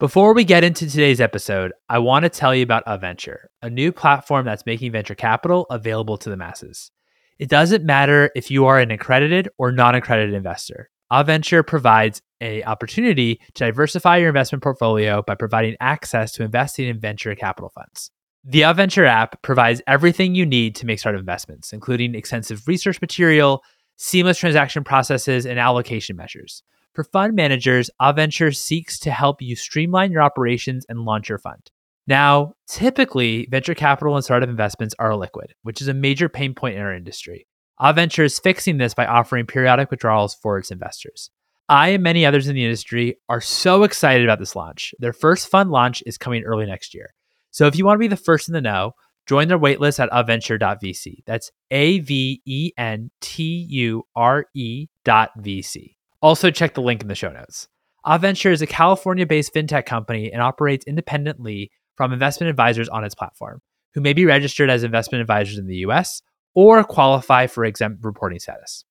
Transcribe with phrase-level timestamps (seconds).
[0.00, 3.90] Before we get into today's episode, I want to tell you about Aventure, a new
[3.90, 6.92] platform that's making venture capital available to the masses.
[7.40, 10.88] It doesn't matter if you are an accredited or non-accredited investor.
[11.10, 17.00] Aventure provides a opportunity to diversify your investment portfolio by providing access to investing in
[17.00, 18.12] venture capital funds.
[18.44, 23.64] The Aventure app provides everything you need to make startup investments, including extensive research material,
[23.96, 26.62] seamless transaction processes, and allocation measures.
[26.98, 31.70] For fund managers, Aventure seeks to help you streamline your operations and launch your fund.
[32.08, 36.74] Now, typically, venture capital and startup investments are illiquid, which is a major pain point
[36.74, 37.46] in our industry.
[37.80, 41.30] Aventure is fixing this by offering periodic withdrawals for its investors.
[41.68, 44.92] I and many others in the industry are so excited about this launch.
[44.98, 47.14] Their first fund launch is coming early next year.
[47.52, 48.94] So if you want to be the first in the know,
[49.24, 51.22] join their waitlist at aventure.vc.
[51.26, 55.94] That's A V E N T U R E dot VC.
[56.20, 57.68] Also, check the link in the show notes.
[58.04, 63.14] Aventure is a California based fintech company and operates independently from investment advisors on its
[63.14, 63.60] platform,
[63.94, 66.22] who may be registered as investment advisors in the US
[66.54, 68.84] or qualify for exempt reporting status.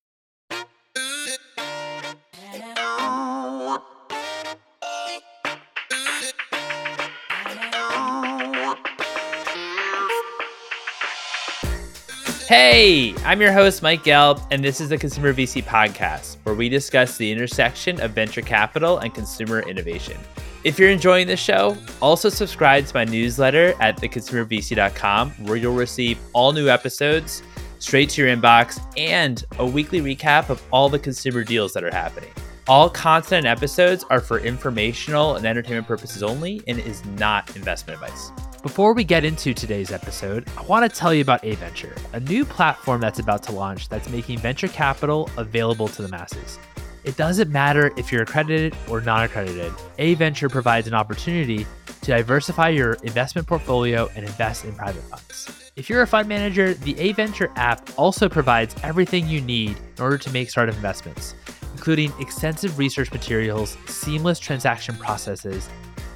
[12.48, 16.70] Hey, I'm your host, Mike Gelb, and this is the Consumer VC Podcast, where we
[16.70, 20.17] discuss the intersection of venture capital and consumer innovation.
[20.64, 26.20] If you're enjoying this show, also subscribe to my newsletter at theconsumervc.com, where you'll receive
[26.31, 27.44] all new episodes
[27.80, 31.92] straight to your inbox and a weekly recap of all the consumer deals that are
[31.92, 32.32] happening.
[32.70, 38.02] All content and episodes are for informational and entertainment purposes only and is not investment
[38.02, 38.32] advice.
[38.63, 42.44] Before we get into today's episode, I want to tell you about Aventure, a new
[42.44, 46.58] platform that's about to launch that's making venture capital available to the masses.
[47.03, 51.67] It doesn't matter if you're accredited or non accredited, Aventure provides an opportunity
[52.02, 55.71] to diversify your investment portfolio and invest in private funds.
[55.75, 60.17] If you're a fund manager, the Aventure app also provides everything you need in order
[60.17, 61.36] to make startup investments,
[61.73, 65.70] including extensive research materials, seamless transaction processes,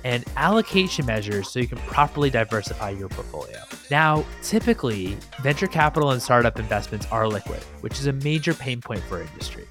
[0.03, 3.59] and allocation measures so you can properly diversify your portfolio.
[3.89, 9.01] Now, typically, venture capital and startup investments are liquid, which is a major pain point
[9.03, 9.67] for industry.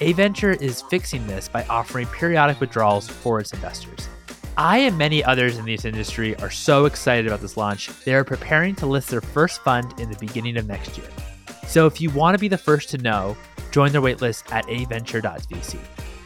[0.00, 4.08] Aventure is fixing this by offering periodic withdrawals for its investors.
[4.56, 7.88] I and many others in this industry are so excited about this launch.
[8.04, 11.08] They are preparing to list their first fund in the beginning of next year.
[11.66, 13.36] So if you want to be the first to know,
[13.70, 15.78] join their waitlist at aventure.vc.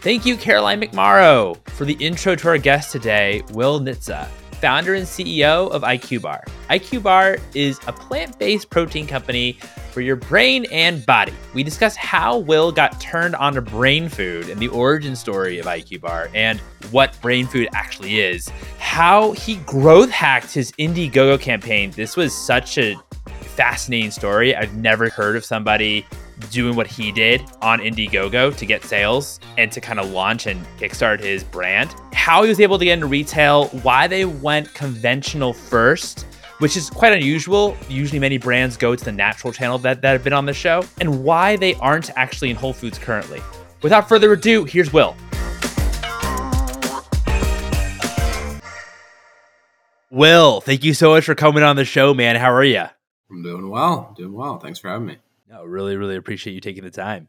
[0.02, 4.26] Thank you, Caroline McMorrow, for the intro to our guest today, Will Nitze,
[4.60, 6.42] founder and CEO of IQ Bar.
[6.70, 9.52] IQ Bar is a plant based protein company
[9.92, 11.32] for your brain and body.
[11.54, 15.66] We discuss how Will got turned on to brain food and the origin story of
[15.66, 16.58] IQ Bar and
[16.90, 18.48] what brain food actually is,
[18.80, 21.92] how he growth hacked his Indiegogo campaign.
[21.92, 22.96] This was such a
[23.54, 24.56] fascinating story.
[24.56, 26.04] I've never heard of somebody
[26.50, 30.64] doing what he did on Indiegogo to get sales and to kind of launch and
[30.78, 31.94] kickstart his brand.
[32.12, 36.26] How he was able to get into retail, why they went conventional first,
[36.58, 37.76] which is quite unusual.
[37.88, 40.84] Usually, many brands go to the natural channel that, that have been on the show,
[41.00, 43.40] and why they aren't actually in Whole Foods currently.
[43.82, 45.16] Without further ado, here's Will.
[50.10, 52.36] Will, thank you so much for coming on the show, man.
[52.36, 52.84] How are you?
[53.30, 54.14] I'm doing well.
[54.16, 54.58] Doing well.
[54.58, 55.16] Thanks for having me.
[55.52, 57.28] No, really, really appreciate you taking the time.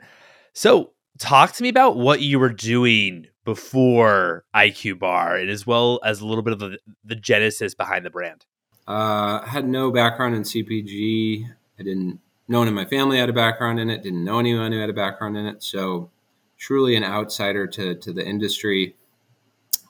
[0.53, 5.99] So, talk to me about what you were doing before IQ Bar, and as well
[6.05, 8.45] as a little bit of the, the genesis behind the brand.
[8.87, 11.49] Uh, I had no background in CPG.
[11.77, 12.21] I didn't.
[12.47, 14.03] No one in my family had a background in it.
[14.03, 15.61] Didn't know anyone who had a background in it.
[15.61, 16.09] So,
[16.57, 18.95] truly an outsider to to the industry.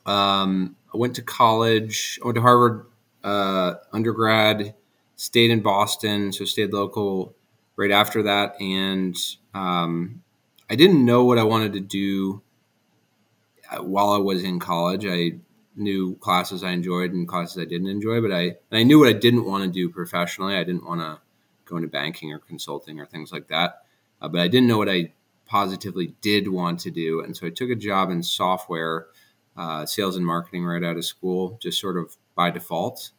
[0.07, 2.17] Um, I went to college.
[2.23, 2.87] I went to Harvard
[3.23, 4.73] uh, undergrad.
[5.17, 7.35] Stayed in Boston, so stayed local
[7.75, 9.15] right after that, and
[9.53, 10.23] um,
[10.69, 12.41] I didn't know what I wanted to do
[13.71, 15.05] uh, while I was in college.
[15.05, 15.33] I
[15.75, 19.13] knew classes I enjoyed and classes I didn't enjoy, but I I knew what I
[19.13, 20.55] didn't want to do professionally.
[20.55, 21.19] I didn't want to
[21.65, 23.83] go into banking or consulting or things like that,
[24.21, 25.13] uh, but I didn't know what I
[25.45, 29.07] positively did want to do, and so I took a job in software,
[29.57, 33.11] uh, sales and marketing right out of school, just sort of by default,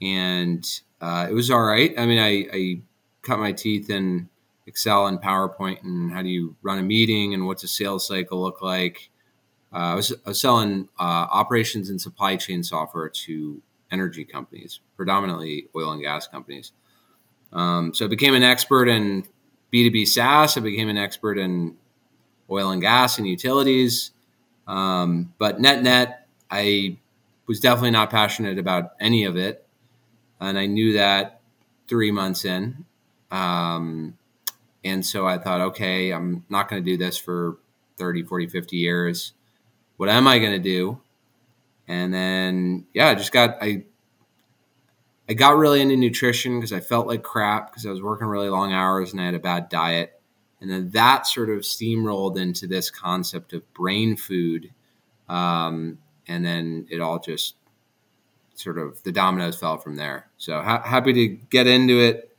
[0.00, 0.64] and
[1.00, 1.92] uh, it was all right.
[1.98, 2.80] I mean, I, I
[3.24, 4.28] cut my teeth in
[4.66, 8.40] Excel and PowerPoint and how do you run a meeting and what's a sales cycle
[8.40, 9.10] look like.
[9.72, 13.60] Uh, I, was, I, was, selling uh, operations and supply chain software to
[13.90, 16.72] energy companies, predominantly oil and gas companies.
[17.52, 19.24] Um, so I became an expert in
[19.72, 20.56] B2B SaaS.
[20.56, 21.76] I became an expert in
[22.50, 24.12] oil and gas and utilities.
[24.66, 26.98] Um, but net net, I
[27.46, 29.66] was definitely not passionate about any of it.
[30.40, 31.40] And I knew that
[31.88, 32.84] three months in.
[33.30, 34.16] Um,
[34.84, 37.56] and so I thought, okay, I'm not going to do this for
[37.96, 39.32] 30, 40, 50 years.
[39.96, 41.00] What am I going to do?
[41.88, 43.84] And then, yeah, I just got, I,
[45.28, 48.48] I got really into nutrition because I felt like crap because I was working really
[48.48, 50.20] long hours and I had a bad diet.
[50.60, 54.70] And then that sort of steamrolled into this concept of brain food.
[55.28, 57.56] Um, and then it all just
[58.54, 60.28] sort of the dominoes fell from there.
[60.36, 62.33] So ha- happy to get into it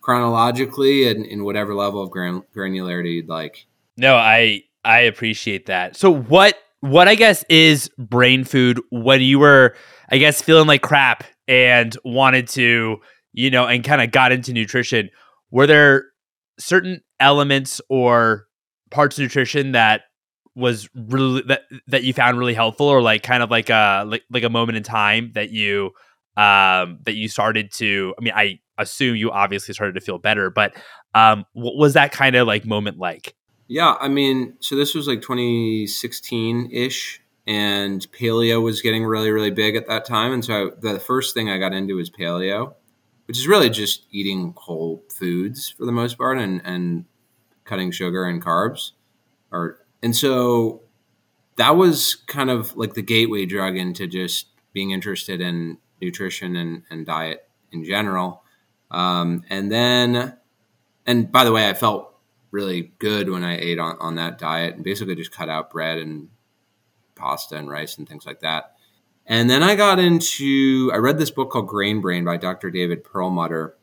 [0.00, 3.66] chronologically and in whatever level of gran- granularity you'd like.
[3.96, 5.96] No, I I appreciate that.
[5.96, 9.74] So what what I guess is brain food when you were
[10.10, 13.00] I guess feeling like crap and wanted to,
[13.32, 15.10] you know, and kind of got into nutrition.
[15.50, 16.04] Were there
[16.58, 18.46] certain elements or
[18.90, 20.02] parts of nutrition that
[20.54, 24.24] was really that that you found really helpful or like kind of like a like,
[24.30, 25.92] like a moment in time that you
[26.40, 30.48] um that you started to i mean i assume you obviously started to feel better
[30.48, 30.74] but
[31.14, 33.34] um what was that kind of like moment like?
[33.68, 39.76] Yeah i mean so this was like 2016-ish and paleo was getting really really big
[39.76, 42.74] at that time and so I, the first thing i got into was paleo
[43.26, 47.04] which is really just eating whole foods for the most part and and
[47.64, 48.92] cutting sugar and carbs
[49.52, 50.80] or and so
[51.56, 56.82] that was kind of like the gateway drug into just being interested in nutrition and,
[56.90, 58.42] and diet in general.
[58.90, 60.36] Um, and then,
[61.06, 62.14] and by the way, I felt
[62.50, 65.98] really good when I ate on, on that diet and basically just cut out bread
[65.98, 66.28] and
[67.14, 68.76] pasta and rice and things like that.
[69.26, 72.70] And then I got into, I read this book called Grain Brain by Dr.
[72.70, 73.76] David Perlmutter.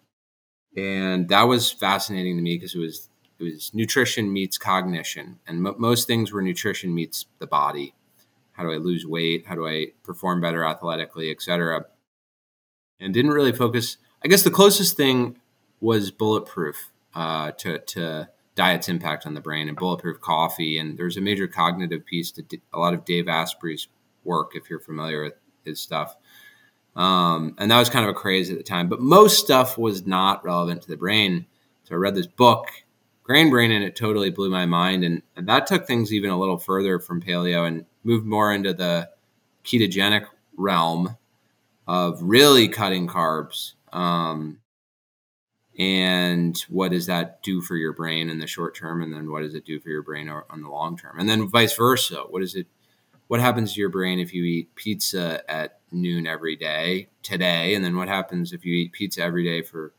[0.75, 3.09] And that was fascinating to me because it was
[3.39, 7.93] it was nutrition meets cognition, and most things were nutrition meets the body.
[8.53, 9.45] How do I lose weight?
[9.45, 11.85] How do I perform better athletically, etc.
[12.99, 13.97] And didn't really focus.
[14.23, 15.37] I guess the closest thing
[15.79, 20.79] was bulletproof uh, to to diet's impact on the brain and bulletproof coffee.
[20.79, 23.87] And there's a major cognitive piece to a lot of Dave Asprey's
[24.23, 26.15] work, if you're familiar with his stuff.
[26.95, 28.89] Um, and that was kind of a craze at the time.
[28.89, 31.45] But most stuff was not relevant to the brain.
[31.83, 32.67] So I read this book
[33.27, 36.39] grain brain and it totally blew my mind and, and that took things even a
[36.39, 39.09] little further from paleo and moved more into the
[39.65, 41.17] ketogenic realm
[41.87, 44.59] of really cutting carbs um,
[45.77, 49.41] and what does that do for your brain in the short term and then what
[49.41, 51.19] does it do for your brain on the long term?
[51.19, 52.67] And then vice versa what is it
[53.27, 57.75] what happens to your brain if you eat pizza at noon every day today?
[57.75, 59.93] And then what happens if you eat pizza every day for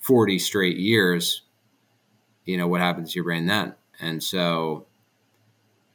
[0.00, 1.42] 40 straight years?
[2.44, 3.74] You know what happens to your brain then?
[4.00, 4.86] And so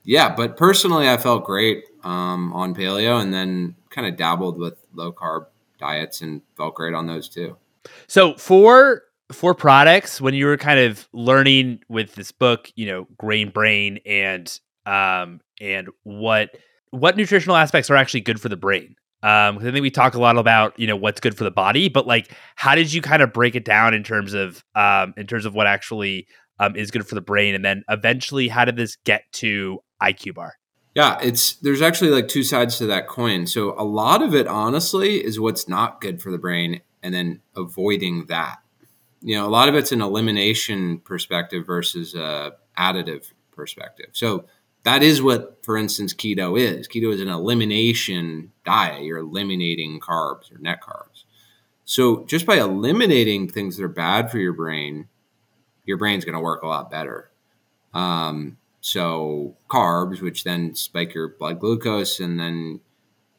[0.04, 4.76] yeah but personally i felt great um, on paleo and then kind of dabbled with
[4.94, 5.48] low carb
[5.80, 7.58] diets and felt great on those too.
[8.08, 13.08] So for for products when you were kind of learning with this book you know
[13.18, 16.52] grain brain and um and what
[16.92, 18.96] what nutritional aspects are actually good for the brain?
[19.24, 21.88] Um i think we talk a lot about you know what's good for the body
[21.88, 25.26] but like how did you kind of break it down in terms of um in
[25.26, 26.28] terms of what actually
[26.60, 30.36] um, is good for the brain, and then eventually, how did this get to IQ
[30.36, 30.54] Bar?
[30.96, 33.48] Yeah, it's there's actually like two sides to that coin.
[33.48, 37.42] So a lot of it, honestly, is what's not good for the brain, and then
[37.56, 38.60] avoiding that.
[39.22, 44.10] You know, a lot of it's an elimination perspective versus a additive perspective.
[44.12, 44.46] So
[44.84, 46.88] that is what, for instance, keto is.
[46.88, 49.04] Keto is an elimination diet.
[49.04, 51.24] You're eliminating carbs or net carbs.
[51.86, 55.08] So just by eliminating things that are bad for your brain,
[55.86, 57.32] your brain's going to work a lot better.
[57.94, 62.82] Um, so carbs, which then spike your blood glucose, and then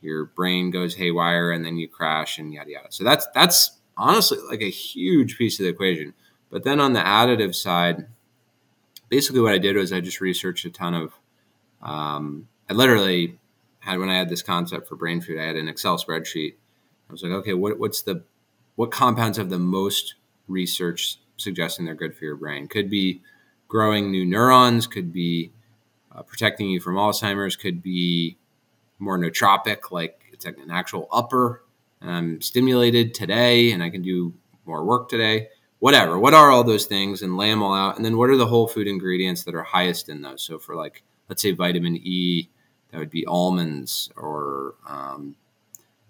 [0.00, 2.86] your brain goes haywire, and then you crash, and yada yada.
[2.88, 6.14] So that's that's honestly like a huge piece of the equation.
[6.50, 8.06] But then on the additive side,
[9.10, 11.12] basically what I did was I just researched a ton of.
[11.82, 13.38] Um, I literally
[13.80, 16.54] had when I had this concept for brain food, I had an Excel spreadsheet.
[17.10, 18.24] I was like, okay, what, what's the
[18.76, 20.14] what compounds have the most
[20.48, 22.66] research suggesting they're good for your brain.
[22.66, 23.20] Could be
[23.74, 25.50] growing new neurons, could be
[26.12, 28.36] uh, protecting you from Alzheimer's, could be
[29.00, 31.64] more nootropic, like it's like an actual upper.
[32.00, 34.32] I'm stimulated today and I can do
[34.64, 35.48] more work today.
[35.80, 36.20] Whatever.
[36.20, 37.96] What are all those things and lay them all out?
[37.96, 40.44] And then what are the whole food ingredients that are highest in those?
[40.44, 42.48] So for like, let's say vitamin E,
[42.92, 45.34] that would be almonds or, um,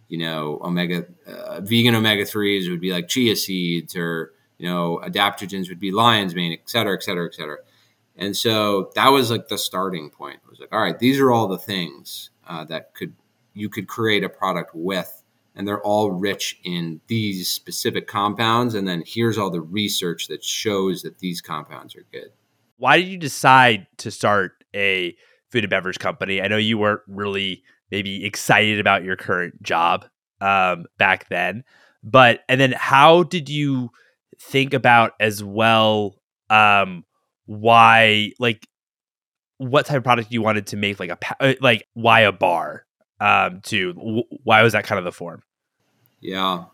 [0.09, 5.01] you know, omega, uh, vegan omega 3s would be like chia seeds or you know,
[5.05, 7.59] adaptogens would be lion's mane, et cetera, et cetera, et cetera.
[8.17, 10.41] And so that was like the starting point.
[10.45, 13.15] It was like, all right, these are all the things uh, that could
[13.55, 15.23] you could create a product with
[15.55, 20.45] and they're all rich in these specific compounds and then here's all the research that
[20.45, 22.31] shows that these compounds are good
[22.77, 25.17] why did you decide to start a
[25.51, 30.05] food and beverage company i know you weren't really maybe excited about your current job
[30.41, 31.65] um, back then
[32.03, 33.91] but and then how did you
[34.41, 36.17] think about as well
[36.51, 37.05] um,
[37.47, 38.67] why like
[39.59, 42.85] what type of product you wanted to make like a uh, like why a bar
[43.21, 45.43] um to why was that kind of the form?
[46.21, 46.65] Yeah.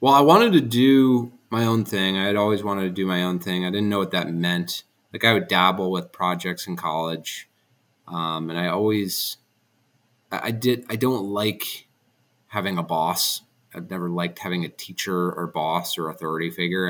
[0.00, 2.16] Well i wanted to do my own thing.
[2.16, 3.64] I had always wanted to do my own thing.
[3.64, 4.82] I didn't know what that meant.
[5.12, 7.48] Like i would dabble with projects in college
[8.08, 9.36] um, and i always
[10.30, 11.86] I, I did i don't like
[12.48, 13.42] having a boss
[13.74, 16.88] i've never liked having a teacher or boss or authority figure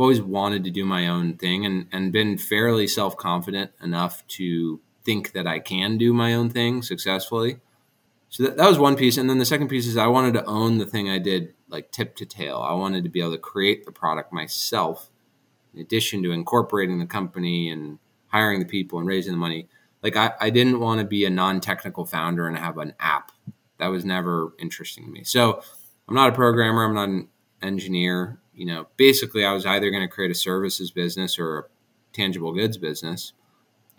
[0.00, 4.26] I've always wanted to do my own thing and, and been fairly self confident enough
[4.28, 7.58] to think that I can do my own thing successfully.
[8.30, 9.18] So that, that was one piece.
[9.18, 11.90] And then the second piece is I wanted to own the thing I did like
[11.90, 12.64] tip to tail.
[12.66, 15.10] I wanted to be able to create the product myself
[15.74, 17.98] in addition to incorporating the company and
[18.28, 19.68] hiring the people and raising the money.
[20.02, 23.32] Like I, I didn't want to be a non-technical founder and have an app.
[23.78, 25.24] That was never interesting to me.
[25.24, 25.62] So
[26.10, 26.84] I'm not a programmer.
[26.84, 27.28] I'm not an
[27.62, 28.40] engineer.
[28.54, 31.64] You know, basically I was either going to create a services business or a
[32.12, 33.32] tangible goods business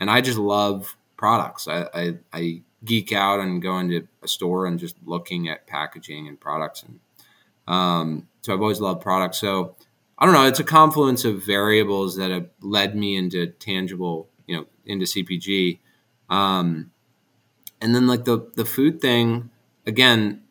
[0.01, 1.67] and I just love products.
[1.67, 6.27] I, I, I geek out and go into a store and just looking at packaging
[6.27, 6.99] and products, and
[7.67, 9.37] um, so I've always loved products.
[9.37, 9.75] So
[10.17, 10.47] I don't know.
[10.47, 15.77] It's a confluence of variables that have led me into tangible, you know, into CPG,
[16.29, 16.91] um,
[17.79, 19.51] and then like the the food thing.
[19.85, 20.41] Again,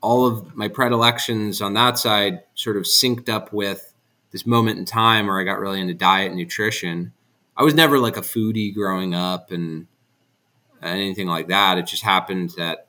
[0.00, 3.92] all of my predilections on that side sort of synced up with
[4.30, 7.12] this moment in time where I got really into diet and nutrition.
[7.56, 9.86] I was never like a foodie growing up and
[10.82, 11.78] anything like that.
[11.78, 12.88] It just happened that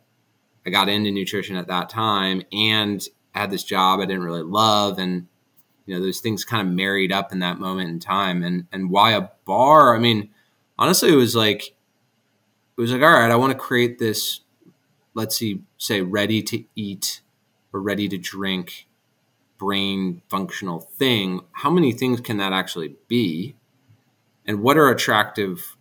[0.66, 4.44] I got into nutrition at that time and I had this job I didn't really
[4.44, 5.28] love and
[5.86, 8.90] you know those things kind of married up in that moment in time and and
[8.90, 10.30] why a bar I mean
[10.78, 14.42] honestly it was like it was like all right I want to create this
[15.14, 17.22] let's see say ready to eat
[17.74, 18.88] or ready to drink
[19.58, 23.56] brain functional thing how many things can that actually be
[24.46, 25.78] and what are attractive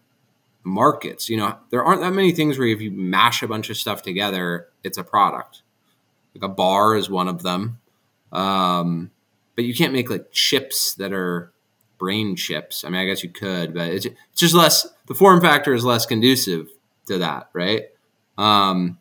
[0.63, 1.29] markets.
[1.29, 4.03] You know, there aren't that many things where if you mash a bunch of stuff
[4.03, 5.63] together, it's a product.
[6.35, 7.79] Like a bar is one of them.
[8.33, 9.11] Um,
[9.57, 11.53] but you can't make like chips that are
[11.99, 12.85] brain chips.
[12.85, 16.07] I mean, I guess you could, but it's, just less, the form factor is less
[16.07, 16.69] conducive
[17.07, 17.87] to that, right?
[18.39, 18.99] Um,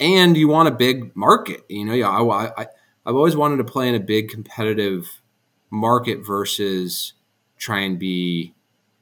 [0.00, 1.64] and you want a big market.
[1.68, 2.66] You know, yeah, I, I,
[3.06, 5.22] I've always wanted to play in a big competitive
[5.70, 7.14] market versus
[7.58, 8.54] try and be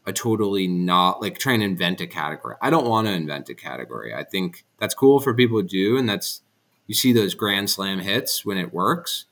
[0.07, 2.55] a totally not like try and invent a category.
[2.63, 4.15] I don't want to invent a category.
[4.15, 6.43] I think that's cool for people to do, and that's
[6.87, 9.27] you see those grand slam hits when it works.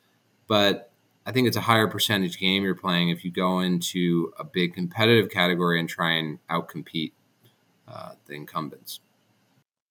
[0.47, 0.91] But
[1.25, 4.75] I think it's a higher percentage game you're playing if you go into a big
[4.75, 7.13] competitive category and try and outcompete
[7.89, 9.01] uh, the incumbents.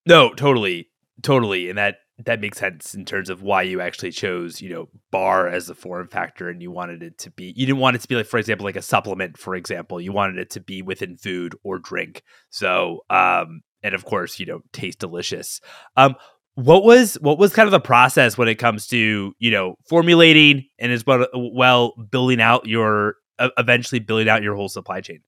[0.06, 0.90] No, totally,
[1.24, 4.88] totally, and that that makes sense in terms of why you actually chose, you know,
[5.12, 8.02] bar as the form factor and you wanted it to be you didn't want it
[8.04, 10.00] to be like for example like a supplement for example.
[10.00, 12.22] You wanted it to be within food or drink.
[12.50, 15.60] So, um and of course, you know, taste delicious.
[15.98, 16.16] Um
[16.56, 20.66] what was what was kind of the process when it comes to, you know, formulating
[20.78, 23.16] and as well, well building out your
[23.58, 25.22] eventually building out your whole supply chain?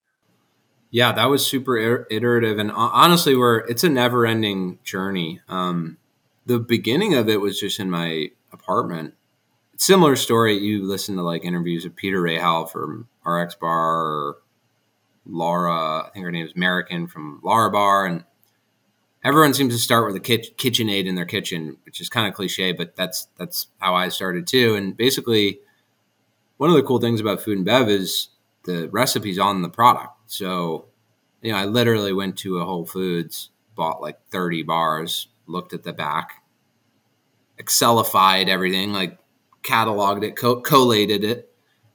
[0.91, 5.41] Yeah, that was super iterative and honestly, we're it's a never-ending journey.
[5.47, 5.97] Um
[6.45, 9.15] the beginning of it was just in my apartment.
[9.77, 10.57] Similar story.
[10.57, 14.37] You listen to like interviews of Peter Rahal from RX Bar
[15.25, 18.23] Laura, I think her name is Merriken from Larabar, and
[19.23, 22.33] everyone seems to start with a kit- KitchenAid in their kitchen, which is kind of
[22.33, 24.75] cliche, but that's that's how I started too.
[24.75, 25.59] And basically,
[26.57, 28.29] one of the cool things about food and bev is
[28.65, 30.14] the recipes on the product.
[30.37, 30.87] So,
[31.41, 35.83] you know, I literally went to a Whole Foods, bought like 30 bars, looked at
[35.83, 36.43] the back,
[37.57, 39.17] Excelified everything, like
[39.63, 41.49] cataloged it, co- collated it.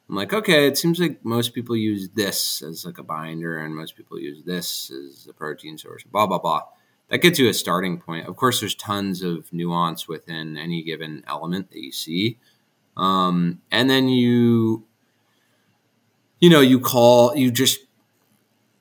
[0.09, 3.77] I'm like, okay, it seems like most people use this as like a binder, and
[3.77, 6.03] most people use this as a protein source.
[6.05, 6.63] Blah blah blah.
[7.11, 8.27] That gets you a starting point.
[8.27, 12.39] Of course, there's tons of nuance within any given element that you see,
[12.97, 14.87] um, and then you,
[16.41, 17.81] you know, you call, you just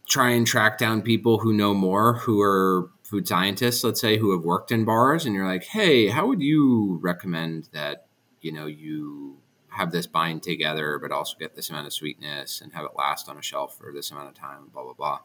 [0.10, 4.32] try and track down people who know more, who are food scientists, let's say, who
[4.32, 8.08] have worked in bars, and you're like, hey, how would you recommend that
[8.42, 9.38] you know you
[9.70, 13.30] have this bind together, but also get this amount of sweetness and have it last
[13.30, 15.20] on a shelf for this amount of time, blah blah blah.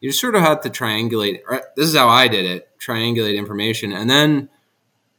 [0.00, 1.40] You just sort of have to triangulate.
[1.74, 4.50] This is how I did it: triangulate information, and then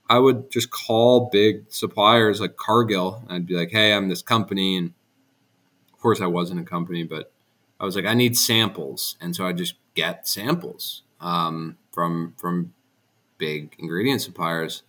[0.10, 3.24] I would just call big suppliers like Cargill.
[3.28, 4.78] I'd be like, hey, I'm this company.
[4.78, 4.94] And
[5.94, 7.32] of course, I wasn't a company, but
[7.80, 9.18] I was like, I need samples.
[9.22, 12.74] And so I just get samples um, from, from
[13.38, 14.84] big ingredient suppliers.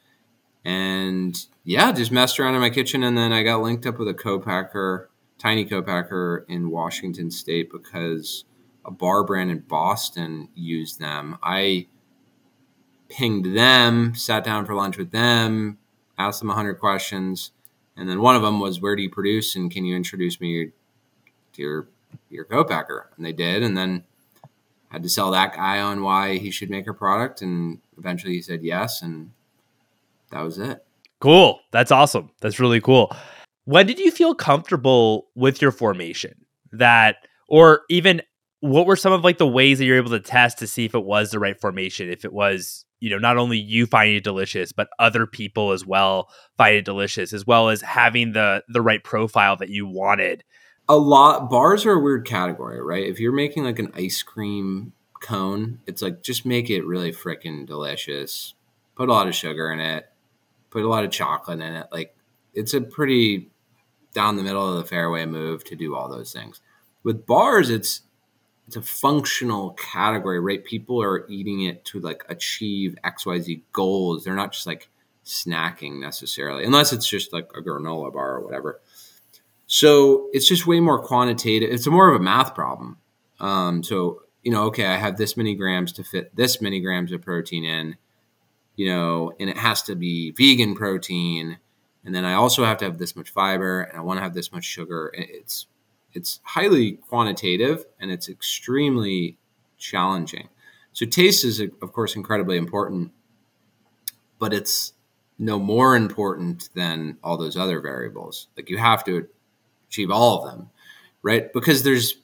[0.64, 3.02] And yeah, just messed around in my kitchen.
[3.02, 8.45] And then I got linked up with a co-packer, tiny co-packer in Washington State because
[8.85, 11.38] a bar brand in Boston used them.
[11.42, 11.87] I
[13.09, 15.78] pinged them, sat down for lunch with them,
[16.18, 17.52] asked them 100 questions.
[17.97, 19.57] And then one of them was, Where do you produce?
[19.57, 20.71] And can you introduce me
[21.52, 21.88] to your,
[22.30, 23.11] your co-packer?
[23.16, 23.62] And they did.
[23.62, 24.04] And then
[24.88, 27.42] had to sell that guy on why he should make a product.
[27.42, 29.02] And eventually he said yes.
[29.02, 29.32] And
[30.30, 30.85] that was it.
[31.20, 31.61] Cool.
[31.73, 32.30] That's awesome.
[32.40, 33.14] That's really cool.
[33.64, 36.35] When did you feel comfortable with your formation?
[36.73, 37.16] That,
[37.49, 38.23] or even
[38.61, 40.94] what were some of like the ways that you're able to test to see if
[40.94, 44.25] it was the right formation, if it was you know not only you finding it
[44.25, 48.82] delicious but other people as well find it delicious as well as having the the
[48.82, 50.44] right profile that you wanted
[50.88, 54.92] a lot bars are a weird category right if you're making like an ice cream
[55.21, 58.54] cone it's like just make it really freaking delicious
[58.95, 60.09] put a lot of sugar in it
[60.71, 62.14] put a lot of chocolate in it like
[62.54, 63.50] it's a pretty
[64.14, 66.61] down the middle of the fairway move to do all those things
[67.02, 68.02] with bars it's
[68.68, 70.62] it's a functional category, right?
[70.62, 74.25] People are eating it to like achieve XYZ goals.
[74.25, 74.90] They're not just like
[75.25, 78.83] snacking necessarily, unless it's just like a granola bar or whatever.
[79.68, 81.70] So it's just way more quantitative.
[81.70, 82.96] It's more of a math problem.
[83.38, 87.12] Um, so, you know, okay, I have this many grams to fit this many grams
[87.12, 87.96] of protein in,
[88.76, 91.58] you know, and it has to be vegan protein.
[92.02, 94.32] And then I also have to have this much fiber and I want to have
[94.32, 95.12] this much sugar.
[95.14, 95.66] It's
[96.14, 99.37] it's highly quantitative and it's extremely
[99.76, 100.48] challenging.
[100.94, 103.12] So taste is of course incredibly important,
[104.38, 104.94] but it's
[105.38, 108.48] no more important than all those other variables.
[108.56, 109.28] Like you have to
[109.88, 110.70] achieve all of them,
[111.22, 111.53] right?
[111.53, 112.16] Because there's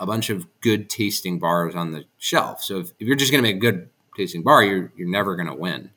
[0.00, 2.62] a bunch of good tasting bars on the shelf.
[2.62, 5.36] So if, if you're just going to make a good tasting bar, you're you're never
[5.36, 5.90] going to win.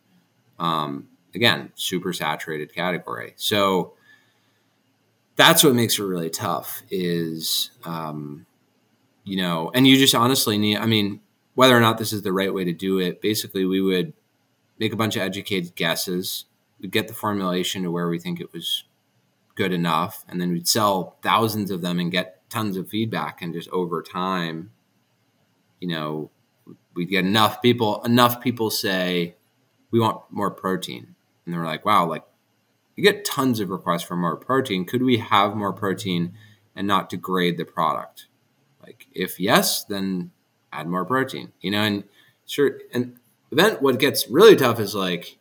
[0.59, 3.33] Um, again, super saturated category.
[3.35, 3.93] So
[5.35, 8.45] that's what makes it really tough is um,
[9.23, 11.19] you know and you just honestly need i mean
[11.55, 14.13] whether or not this is the right way to do it basically we would
[14.79, 16.45] make a bunch of educated guesses
[16.79, 18.83] we'd get the formulation to where we think it was
[19.55, 23.53] good enough and then we'd sell thousands of them and get tons of feedback and
[23.53, 24.71] just over time
[25.79, 26.29] you know
[26.93, 29.35] we'd get enough people enough people say
[29.91, 32.23] we want more protein and they're like wow like
[32.95, 34.85] you get tons of requests for more protein.
[34.85, 36.33] Could we have more protein
[36.75, 38.27] and not degrade the product?
[38.81, 40.31] Like, if yes, then
[40.71, 41.51] add more protein.
[41.61, 42.03] You know, and
[42.45, 42.79] sure.
[42.93, 43.17] And
[43.51, 45.37] then what gets really tough is like,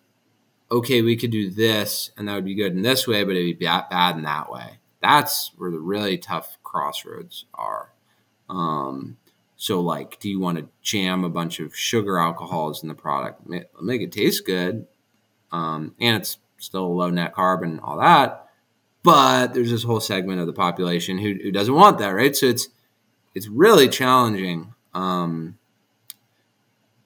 [0.70, 3.59] okay, we could do this, and that would be good in this way, but it'd
[3.59, 4.78] be bad, in that way.
[5.02, 7.92] That's where the really tough crossroads are.
[8.48, 9.16] Um,
[9.56, 13.48] so, like, do you want to jam a bunch of sugar alcohols in the product,
[13.48, 14.87] make, make it taste good,
[15.52, 18.46] um, and it's still low net carb and all that.
[19.02, 22.37] But there's this whole segment of the population who, who doesn't want that, right?
[22.37, 22.68] So it's
[23.35, 24.74] it's really challenging.
[24.92, 25.59] Um,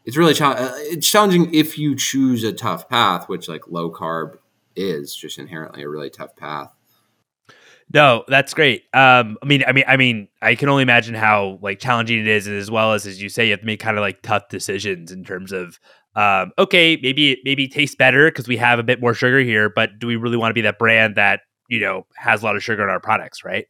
[0.05, 4.37] it's really uh, it's challenging if you choose a tough path, which like low carb
[4.77, 6.75] is just inherently a really tough path.
[7.93, 8.85] No, that's great.
[8.93, 12.27] Um, I mean, I mean, I mean, I can only imagine how like challenging it
[12.27, 14.49] is, as well as as you say, you have to make kind of like tough
[14.49, 15.79] decisions in terms of
[16.17, 19.69] um, okay, maybe it maybe tastes better because we have a bit more sugar here,
[19.69, 22.57] but do we really want to be that brand that you know has a lot
[22.57, 23.67] of sugar in our products, right?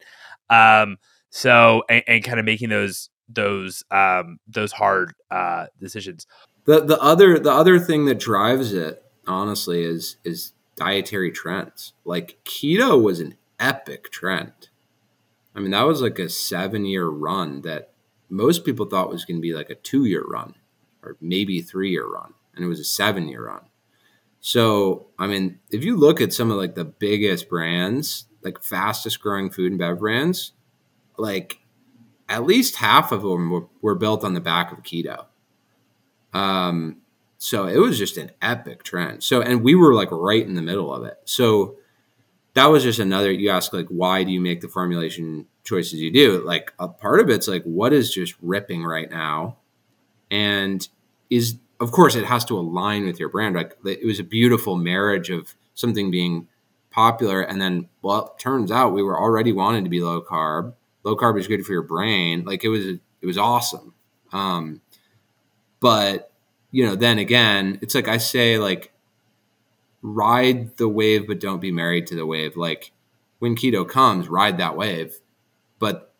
[0.49, 0.97] Um,
[1.29, 6.27] so and, and kind of making those those um, those hard uh, decisions.
[6.65, 11.93] The the other the other thing that drives it honestly is is dietary trends.
[12.03, 14.69] Like keto was an epic trend.
[15.55, 17.91] I mean, that was like a seven year run that
[18.29, 20.55] most people thought was going to be like a two year run
[21.01, 23.61] or maybe three year run, and it was a seven year run.
[24.41, 29.19] So, I mean, if you look at some of like the biggest brands, like fastest
[29.19, 30.51] growing food and bev brands,
[31.17, 31.59] like
[32.27, 35.25] at least half of them were, were built on the back of keto.
[36.33, 36.97] Um,
[37.37, 39.23] so it was just an epic trend.
[39.23, 41.19] So, and we were like right in the middle of it.
[41.25, 41.75] So
[42.53, 46.11] that was just another, you ask like, why do you make the formulation choices you
[46.11, 46.43] do?
[46.43, 49.57] Like a part of it's like, what is just ripping right now?
[50.31, 50.87] And
[51.29, 53.55] is of course it has to align with your brand.
[53.55, 56.47] Like it was a beautiful marriage of something being
[56.91, 60.73] popular, and then well, turns out we were already wanting to be low carb.
[61.05, 62.43] Low carb is good for your brain.
[62.43, 63.93] Like it was, it was awesome.
[64.33, 64.81] Um,
[65.79, 66.31] but
[66.71, 68.91] you know, then again, it's like I say, like
[70.01, 72.57] ride the wave, but don't be married to the wave.
[72.57, 72.91] Like
[73.39, 75.15] when keto comes, ride that wave,
[75.79, 76.13] but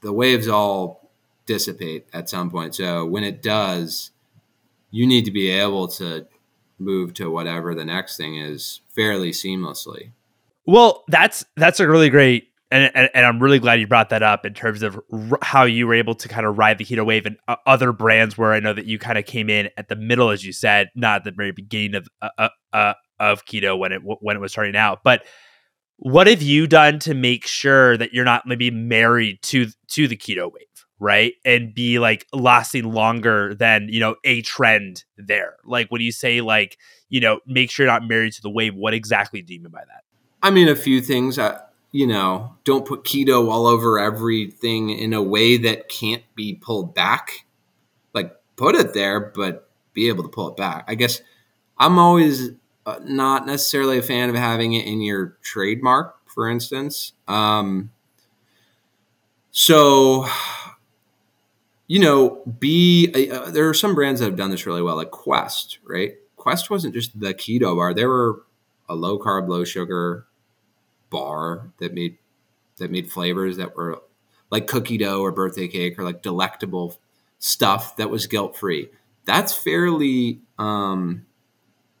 [0.00, 1.10] the waves all
[1.46, 2.74] dissipate at some point.
[2.74, 4.12] So when it does,
[4.90, 6.26] you need to be able to
[6.78, 10.10] move to whatever the next thing is fairly seamlessly.
[10.64, 14.22] Well, that's that's a really great and, and, and, I'm really glad you brought that
[14.22, 17.04] up in terms of r- how you were able to kind of ride the keto
[17.04, 19.88] wave and uh, other brands where I know that you kind of came in at
[19.88, 23.44] the middle, as you said, not at the very beginning of uh, uh, uh of
[23.44, 25.00] keto when it when it was starting out.
[25.04, 25.24] But
[25.96, 30.16] what have you done to make sure that you're not maybe married to to the
[30.16, 31.34] keto wave, right?
[31.44, 35.56] And be like lasting longer than you know a trend there.
[35.64, 38.74] Like when you say like you know make sure you're not married to the wave,
[38.74, 40.02] what exactly do you mean by that?
[40.42, 41.38] I mean a few things.
[41.92, 46.94] You know, don't put keto all over everything in a way that can't be pulled
[46.94, 47.44] back.
[48.14, 50.86] Like put it there, but be able to pull it back.
[50.88, 51.20] I guess
[51.78, 52.50] I'm always
[52.86, 57.12] uh, not necessarily a fan of having it in your trademark, for instance.
[57.28, 57.90] Um,
[59.50, 60.26] so,
[61.86, 65.10] you know, be uh, there are some brands that have done this really well, like
[65.10, 66.14] Quest, right?
[66.36, 68.44] Quest wasn't just the keto bar; they were
[68.88, 70.26] a low carb, low sugar
[71.12, 72.18] bar that made
[72.78, 74.02] that made flavors that were
[74.50, 76.98] like cookie dough or birthday cake or like delectable
[77.38, 78.88] stuff that was guilt free.
[79.24, 81.26] That's fairly um,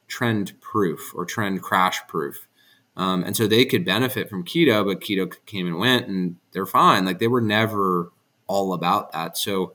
[0.08, 2.48] trend proof or trend crash proof.
[2.96, 6.66] Um, and so they could benefit from keto, but keto came and went and they're
[6.66, 7.04] fine.
[7.04, 8.12] Like they were never
[8.46, 9.38] all about that.
[9.38, 9.74] So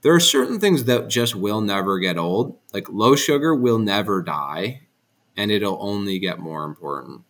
[0.00, 2.58] there are certain things that just will never get old.
[2.72, 4.82] Like low sugar will never die
[5.36, 7.22] and it'll only get more important.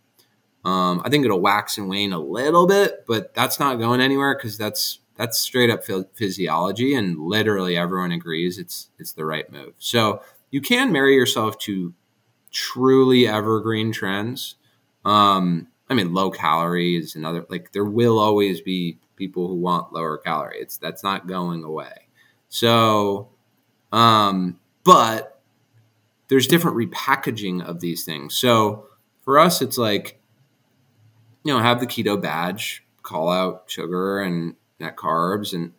[0.64, 4.36] Um, I think it'll wax and wane a little bit, but that's not going anywhere
[4.36, 5.82] because that's that's straight up
[6.14, 9.74] physiology, and literally everyone agrees it's it's the right move.
[9.78, 11.94] So you can marry yourself to
[12.52, 14.56] truly evergreen trends.
[15.04, 17.44] Um, I mean, low calorie is another.
[17.48, 20.60] Like there will always be people who want lower calorie.
[20.60, 22.08] It's that's not going away.
[22.48, 23.30] So,
[23.90, 25.40] um, but
[26.28, 28.36] there's different repackaging of these things.
[28.36, 28.86] So
[29.22, 30.18] for us, it's like
[31.44, 35.72] you know, have the keto badge, call out sugar and net carbs and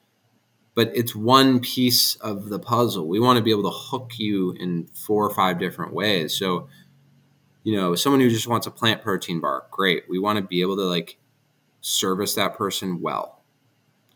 [0.75, 3.07] but it's one piece of the puzzle.
[3.07, 6.35] We want to be able to hook you in four or five different ways.
[6.35, 6.67] So,
[7.63, 10.05] you know, someone who just wants a plant protein bar, great.
[10.09, 11.17] We want to be able to like
[11.81, 13.43] service that person well.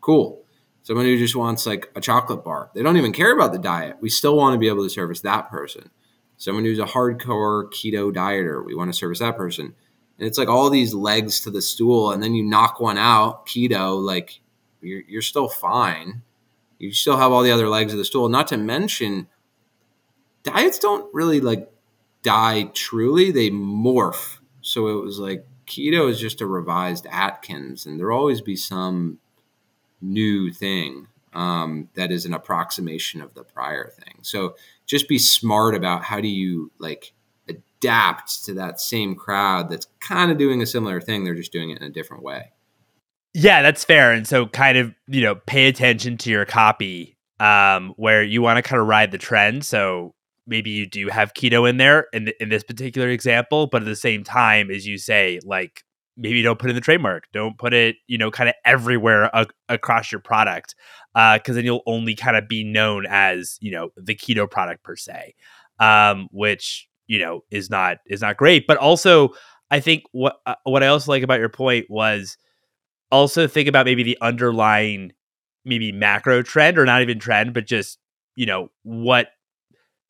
[0.01, 0.43] Cool.
[0.81, 3.97] Someone who just wants like a chocolate bar, they don't even care about the diet.
[4.01, 5.91] We still want to be able to service that person.
[6.37, 9.75] Someone who's a hardcore keto dieter, we want to service that person
[10.17, 13.45] and it's like all these legs to the stool and then you knock one out
[13.45, 14.39] keto like
[14.81, 16.21] you're, you're still fine.
[16.79, 18.29] You still have all the other legs of the stool.
[18.29, 19.27] Not to mention
[20.43, 21.71] diets don't really like
[22.23, 23.31] die truly.
[23.31, 24.37] They morph.
[24.61, 29.19] So it was like keto is just a revised atkins and there'll always be some
[30.01, 34.19] new thing um, that is an approximation of the prior thing.
[34.21, 37.13] So just be smart about how do you like
[37.79, 41.23] adapt to that same crowd that's kind of doing a similar thing.
[41.23, 42.51] They're just doing it in a different way.
[43.33, 44.11] Yeah, that's fair.
[44.11, 48.57] And so kind of, you know, pay attention to your copy um, where you want
[48.57, 49.63] to kind of ride the trend.
[49.65, 50.15] So
[50.47, 53.95] maybe you do have keto in there in, in this particular example, but at the
[53.95, 55.83] same time, as you say, like
[56.15, 59.45] maybe don't put in the trademark, don't put it, you know, kind of everywhere a-
[59.69, 60.73] across your product,
[61.13, 64.83] because uh, then you'll only kind of be known as, you know, the keto product
[64.83, 65.35] per se,
[65.79, 68.67] um, which you know is not is not great.
[68.67, 69.29] But also
[69.69, 72.37] i think what uh, what i also like about your point was
[73.11, 75.11] also think about maybe the underlying
[75.65, 77.97] maybe macro trend or not even trend but just
[78.35, 79.27] you know what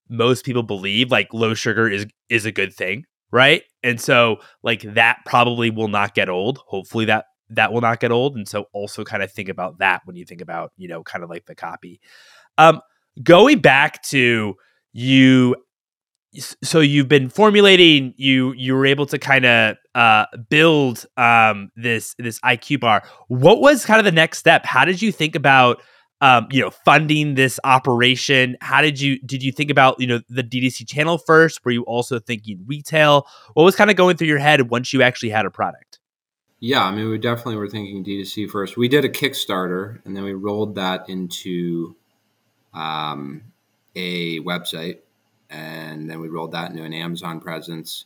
[0.09, 3.63] most people believe like low sugar is is a good thing right?
[3.83, 6.59] And so like that probably will not get old.
[6.65, 8.35] Hopefully that that will not get old.
[8.35, 11.23] And so also kind of think about that when you think about you know kind
[11.23, 11.99] of like the copy.
[12.57, 12.81] Um
[13.23, 14.55] going back to
[14.93, 15.55] you
[16.39, 22.15] so you've been formulating you you were able to kind of uh, build um, this
[22.17, 23.03] this iq bar.
[23.27, 24.65] What was kind of the next step?
[24.65, 25.81] How did you think about
[26.21, 28.57] um, you know funding this operation?
[28.61, 31.63] How did you did you think about you know the DTC channel first?
[31.65, 33.27] Were you also thinking retail?
[33.53, 35.99] What was kind of going through your head once you actually had a product?
[36.59, 38.77] Yeah i mean we definitely were thinking DTC first.
[38.77, 41.95] We did a kickstarter and then we rolled that into
[42.73, 43.43] um,
[43.95, 44.99] a website
[45.49, 48.05] and then we rolled that into an Amazon presence.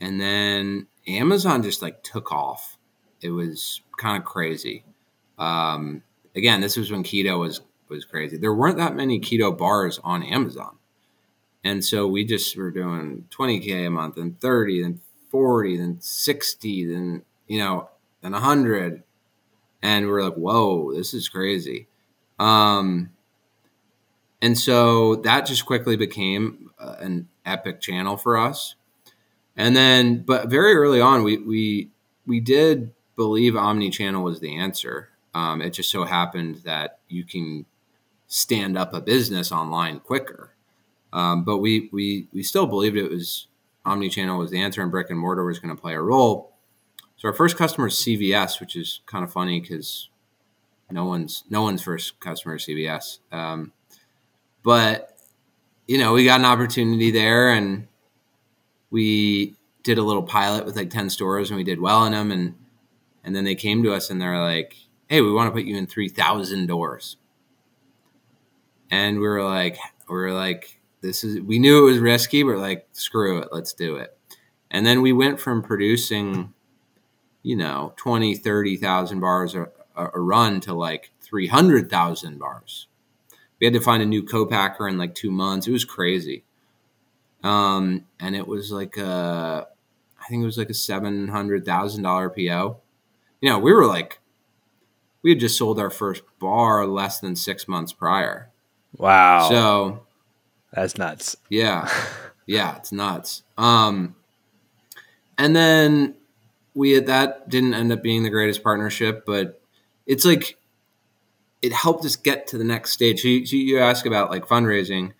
[0.00, 2.78] And then Amazon just like took off.
[3.20, 4.84] It was kind of crazy.
[5.38, 6.02] Um,
[6.34, 8.36] again, this was when keto was was crazy.
[8.36, 10.76] There weren't that many keto bars on Amazon,
[11.62, 15.00] And so we just were doing 20K a month and 30, then
[15.30, 17.88] 40, then 60, then, you know,
[18.20, 19.02] then 100.
[19.82, 21.88] And we're like, whoa, this is crazy.
[22.38, 23.10] Um,
[24.40, 28.74] and so that just quickly became uh, an epic channel for us.
[29.56, 31.90] And then, but very early on, we, we,
[32.26, 35.10] we did believe omni-channel was the answer.
[35.34, 37.66] Um, it just so happened that you can
[38.26, 40.54] stand up a business online quicker.
[41.12, 43.46] Um, but we, we, we still believed it was
[43.84, 46.52] omni-channel was the answer and brick and mortar was going to play a role.
[47.16, 50.08] So our first customer is CVS, which is kind of funny because
[50.90, 53.20] no one's no one's first customer is CVS.
[53.32, 53.72] Um,
[54.64, 55.16] but
[55.86, 57.86] you know, we got an opportunity there, and
[58.90, 62.32] we did a little pilot with like ten stores, and we did well in them,
[62.32, 62.56] and
[63.22, 64.76] and then they came to us and they're like,
[65.08, 67.16] "Hey, we want to put you in three thousand doors,"
[68.90, 69.76] and we were like,
[70.08, 73.72] we were like, this is we knew it was risky, but like, screw it, let's
[73.72, 74.16] do it.
[74.70, 76.52] And then we went from producing,
[77.42, 82.88] you know, 20, 30,000 bars a, a run to like 300,000 bars.
[83.60, 85.66] We had to find a new co-packer in like two months.
[85.66, 86.44] It was crazy.
[87.42, 89.66] Um, and it was like a,
[90.20, 92.78] I think it was like a seven hundred thousand dollar PO.
[93.40, 94.20] You know, we were like,
[95.22, 98.50] we had just sold our first bar less than six months prior.
[98.96, 99.48] Wow.
[99.48, 100.06] So
[100.72, 101.36] that's nuts.
[101.48, 101.90] Yeah.
[102.46, 103.42] Yeah, it's nuts.
[103.56, 104.16] Um
[105.38, 106.14] and then
[106.74, 109.62] we had that didn't end up being the greatest partnership, but
[110.06, 110.58] it's like
[111.64, 113.22] it helped us get to the next stage.
[113.22, 115.12] So you, so you ask about like fundraising.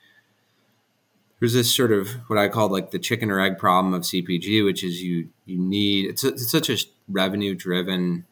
[1.40, 4.64] There's this sort of what I call like the chicken or egg problem of CPG,
[4.64, 6.76] which is you you need it's, a, it's such a
[7.08, 8.26] revenue driven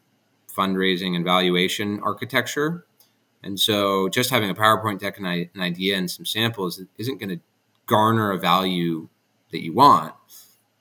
[0.55, 2.85] fundraising and valuation architecture
[3.42, 7.31] and so just having a PowerPoint deck and an idea and some samples isn't going
[7.31, 7.40] to
[7.87, 9.09] garner a value
[9.51, 10.14] that you want.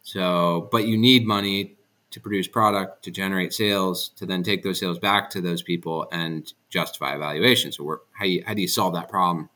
[0.04, 1.76] So, but you need money
[2.12, 6.08] to produce product, to generate sales, to then take those sales back to those people
[6.12, 7.72] and justify evaluation.
[7.72, 9.50] So, how, you, how do you solve that problem?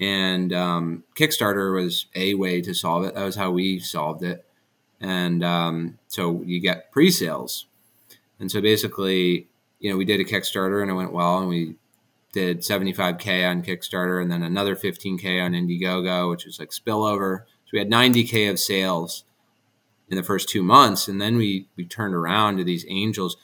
[0.00, 3.14] And um, Kickstarter was a way to solve it.
[3.14, 4.44] That was how we solved it.
[5.00, 7.66] And um, so you get pre sales.
[8.40, 11.76] And so basically, you know, we did a Kickstarter and it went well, and we
[12.32, 17.40] did 75k on Kickstarter and then another 15k on Indiegogo, which was like spillover.
[17.40, 19.24] So we had 90k of sales
[20.12, 23.36] in the first two months, and then we we turned around to these angels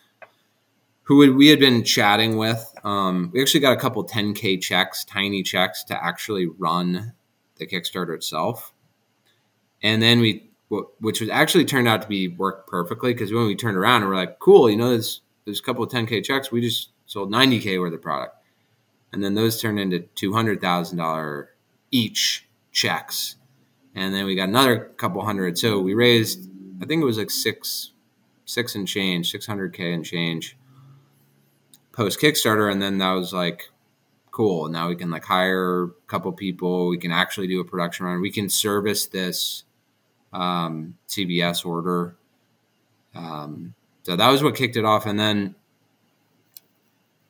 [1.02, 2.72] who we had been chatting with.
[2.84, 7.14] Um, we actually got a couple 10k checks, tiny checks, to actually run
[7.56, 8.72] the Kickstarter itself,
[9.82, 10.44] and then we
[11.00, 14.10] which was actually turned out to be work perfectly because when we turned around and
[14.10, 17.32] we're like, cool, you know, there's there's a couple of 10k checks, we just sold
[17.32, 18.38] 90k worth of product
[19.12, 21.50] and then those turned into two hundred thousand dollar
[21.90, 23.36] each checks,
[23.94, 25.58] and then we got another couple hundred.
[25.58, 26.48] So we raised,
[26.80, 27.92] I think it was like six,
[28.44, 30.56] six and change, six hundred k and change
[31.98, 33.70] post Kickstarter, and then that was like
[34.30, 34.68] cool.
[34.68, 36.88] Now we can like hire a couple people.
[36.88, 38.20] We can actually do a production run.
[38.20, 39.64] We can service this
[40.32, 42.16] um, CVS order.
[43.16, 45.56] Um, so that was what kicked it off, and then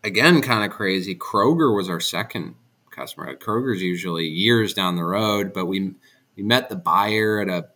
[0.04, 1.14] again, kind of crazy.
[1.14, 2.54] Kroger was our second
[2.90, 3.34] customer.
[3.36, 5.94] Kroger's usually years down the road, but we
[6.36, 7.68] we met the buyer at a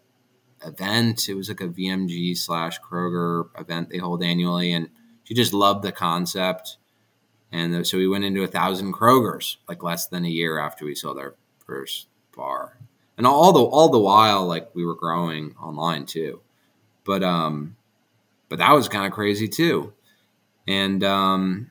[0.65, 1.29] event.
[1.29, 4.89] It was like a VMG slash Kroger event they hold annually, and
[5.25, 6.77] she just loved the concept.
[7.51, 10.95] And so we went into a thousand Krogers like less than a year after we
[10.95, 11.35] sold our
[11.67, 12.79] first bar,
[13.17, 16.41] and all the all the while like we were growing online too.
[17.05, 17.77] But um,
[18.49, 19.93] but that was kind of crazy too,
[20.67, 21.71] and um,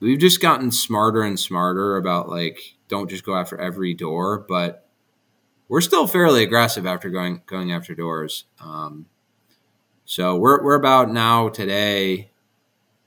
[0.00, 4.87] we've just gotten smarter and smarter about like don't just go after every door, but
[5.68, 8.44] we're still fairly aggressive after going going after doors.
[8.60, 9.06] Um,
[10.04, 12.30] so we're we're about now today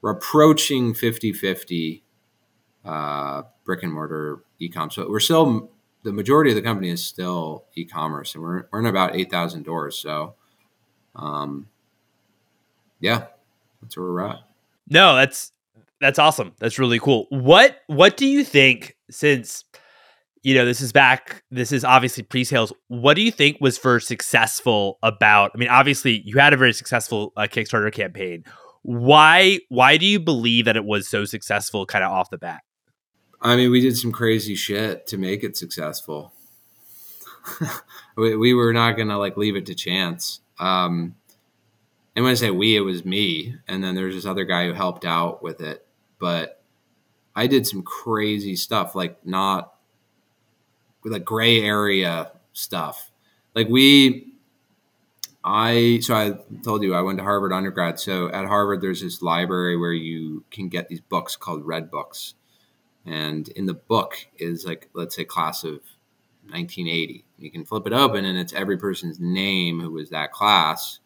[0.02, 2.02] we're approaching 50-50
[2.84, 4.89] uh, brick and mortar e-com.
[4.89, 5.69] So we're still
[6.04, 9.63] the majority of the company is still e-commerce, and we're we're in about eight thousand
[9.63, 9.95] doors.
[9.97, 10.34] So,
[11.15, 11.67] um,
[13.00, 13.28] yeah,
[13.82, 14.39] that's where we're at.
[14.89, 15.52] No, that's
[16.00, 16.54] that's awesome.
[16.58, 17.28] That's really cool.
[17.30, 19.63] What what do you think since
[20.43, 22.73] you know this is back this is obviously pre-sales.
[22.88, 26.73] What do you think was for successful about i mean obviously you had a very
[26.73, 28.43] successful uh, kickstarter campaign.
[28.84, 32.62] Why why do you believe that it was so successful kind of off the bat?
[33.41, 36.34] I mean we did some crazy shit to make it successful.
[38.17, 40.41] We, we, were not gonna like leave it to chance.
[40.60, 41.15] Um
[42.13, 44.73] and when i say we it was me and then there's this other guy who
[44.73, 45.88] helped out with it.
[46.19, 46.62] But
[47.36, 49.73] I did some crazy stuff, like not
[51.05, 53.11] a gray area stuff.
[53.55, 54.31] Like we
[55.43, 57.99] I so I told you I went to Harvard undergrad.
[57.99, 62.35] So at Harvard, there's this library where you can get these books called Red Books,
[63.05, 65.81] and in the book is like let's say class of
[66.49, 67.25] 1980.
[67.39, 70.99] You can flip it open, and it's every person's name who was that class,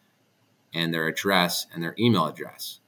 [0.73, 2.79] and their address and their email address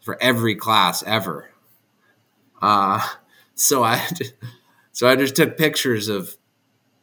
[0.00, 1.50] for every class ever.
[2.60, 3.06] Uh,
[3.54, 4.06] so I
[4.92, 6.36] so I just took pictures of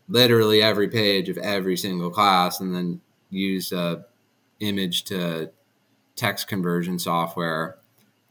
[0.08, 4.06] literally every page of every single class and then used a
[4.60, 5.52] image to
[6.16, 7.78] text conversion software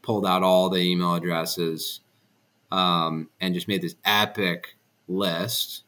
[0.01, 2.01] pulled out all the email addresses
[2.71, 4.75] um, and just made this epic
[5.07, 5.83] list.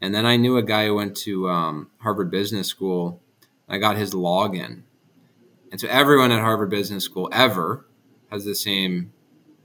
[0.00, 3.20] And then i knew a guy who went to um, harvard business school
[3.68, 4.82] i got his login.
[5.72, 7.84] And so everyone at harvard business school ever
[8.30, 9.12] has the same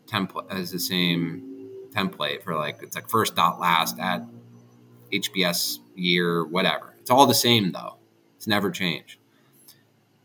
[0.08, 1.53] template has the same
[1.94, 4.26] template for like it's like first dot last at
[5.12, 6.96] HBS year, whatever.
[7.00, 7.98] It's all the same though.
[8.38, 9.18] It's never changed.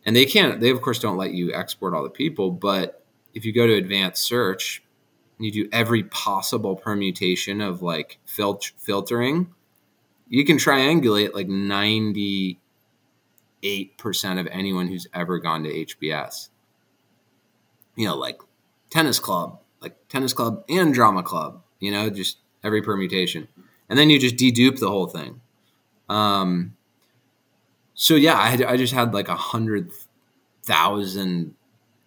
[0.05, 3.05] And they can't, they of course don't let you export all the people, but
[3.35, 4.83] if you go to advanced search,
[5.39, 9.55] you do every possible permutation of like fil- filtering,
[10.29, 12.57] you can triangulate like 98%
[14.41, 16.49] of anyone who's ever gone to HBS.
[17.97, 18.41] You know, like
[18.91, 23.49] tennis club, like tennis club and drama club, you know, just every permutation
[23.89, 25.41] and then you just dedupe the whole thing.
[26.09, 26.77] Um,
[27.95, 29.91] so yeah, I, had, I just had like a hundred
[30.63, 31.55] thousand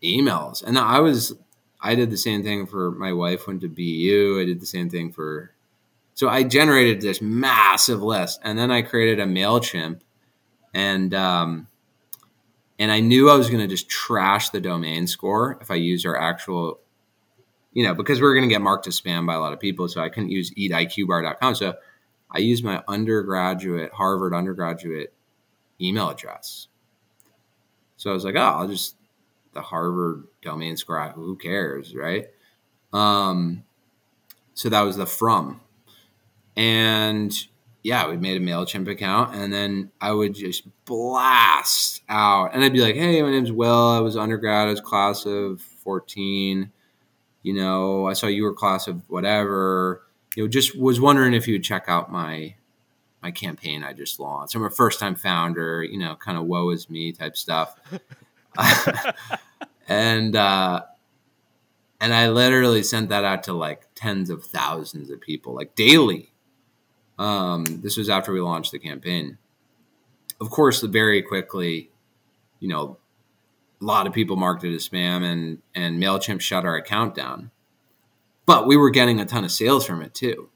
[0.04, 1.34] emails, and I was
[1.82, 4.40] I did the same thing for my wife went to BU.
[4.42, 5.52] I did the same thing for
[6.14, 10.02] so I generated this massive list, and then I created a Mailchimp,
[10.74, 11.68] and um,
[12.80, 16.06] and I knew I was going to just trash the domain score if I used
[16.06, 16.80] our actual
[17.74, 19.60] you know, because we are going to get marked as spam by a lot of
[19.60, 19.88] people.
[19.88, 21.56] So I couldn't use eatiqbar.com.
[21.56, 21.76] So
[22.30, 25.14] I used my undergraduate, Harvard undergraduate
[25.80, 26.68] email address.
[27.98, 28.96] So I was like, oh, I'll just
[29.54, 31.12] the Harvard domain score.
[31.16, 32.28] Who cares, right?
[32.94, 33.64] Um,
[34.54, 35.62] so that was the from,
[36.58, 37.34] and
[37.84, 42.74] yeah, we made a Mailchimp account, and then I would just blast out, and I'd
[42.74, 43.90] be like, hey, my name's Will.
[43.90, 44.68] I was undergrad.
[44.68, 46.72] I was class of fourteen
[47.44, 50.04] you know, I saw you were class of whatever.
[50.36, 52.56] You know, just was wondering if you would check out my
[53.22, 54.56] my campaign I just launched.
[54.56, 57.80] I'm a first time founder, you know, kind of woe is me type stuff.
[59.88, 60.82] and uh
[62.00, 66.32] and I literally sent that out to like tens of thousands of people, like daily.
[67.20, 69.38] Um, this was after we launched the campaign.
[70.40, 71.92] Of course, the very quickly,
[72.60, 72.98] you know,
[73.82, 77.52] a lot of people marked it as spam and and Mailchimp shut our account down.
[78.46, 80.50] But we were getting a ton of sales from it too.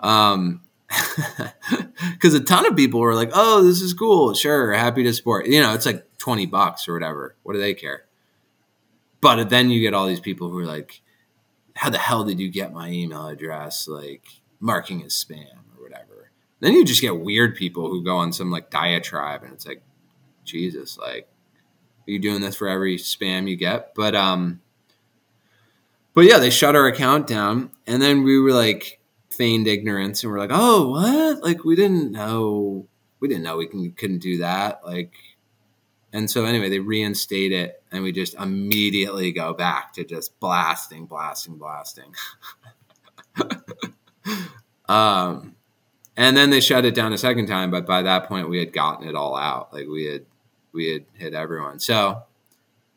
[0.00, 0.62] Um
[2.12, 4.34] because a ton of people were like, "Oh, this is cool.
[4.34, 7.36] Sure, happy to support." You know, it's like 20 bucks or whatever.
[7.44, 8.06] What do they care?
[9.20, 11.00] But then you get all these people who are like,
[11.76, 14.24] "How the hell did you get my email address?" like
[14.58, 16.32] marking as spam or whatever.
[16.58, 19.82] Then you just get weird people who go on some like diatribe and it's like,
[20.44, 21.28] "Jesus, like
[22.18, 23.94] are doing this for every spam you get?
[23.94, 24.60] But um,
[26.14, 30.32] but yeah, they shut our account down, and then we were like feigned ignorance, and
[30.32, 31.42] we're like, oh, what?
[31.42, 32.86] Like we didn't know,
[33.20, 34.84] we didn't know we can, couldn't do that.
[34.84, 35.14] Like,
[36.12, 41.06] and so anyway, they reinstate it, and we just immediately go back to just blasting,
[41.06, 42.12] blasting, blasting.
[44.88, 45.54] um,
[46.16, 48.72] and then they shut it down a second time, but by that point, we had
[48.72, 49.72] gotten it all out.
[49.72, 50.26] Like we had
[50.72, 51.78] we had hit everyone.
[51.78, 52.22] So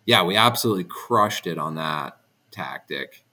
[0.06, 2.18] yeah, we absolutely crushed it on that
[2.52, 3.24] tactic,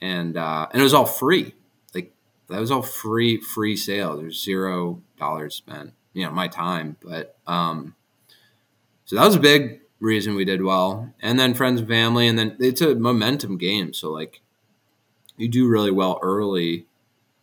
[0.00, 1.54] and uh, and it was all free.
[1.94, 2.12] Like
[2.48, 4.16] that was all free free sale.
[4.16, 5.92] There's zero dollars spent.
[6.12, 7.96] You know, my time, but um,
[9.04, 11.12] so that was a big reason we did well.
[11.20, 13.92] And then friends and family, and then it's a momentum game.
[13.92, 14.40] So like,
[15.36, 16.86] you do really well early.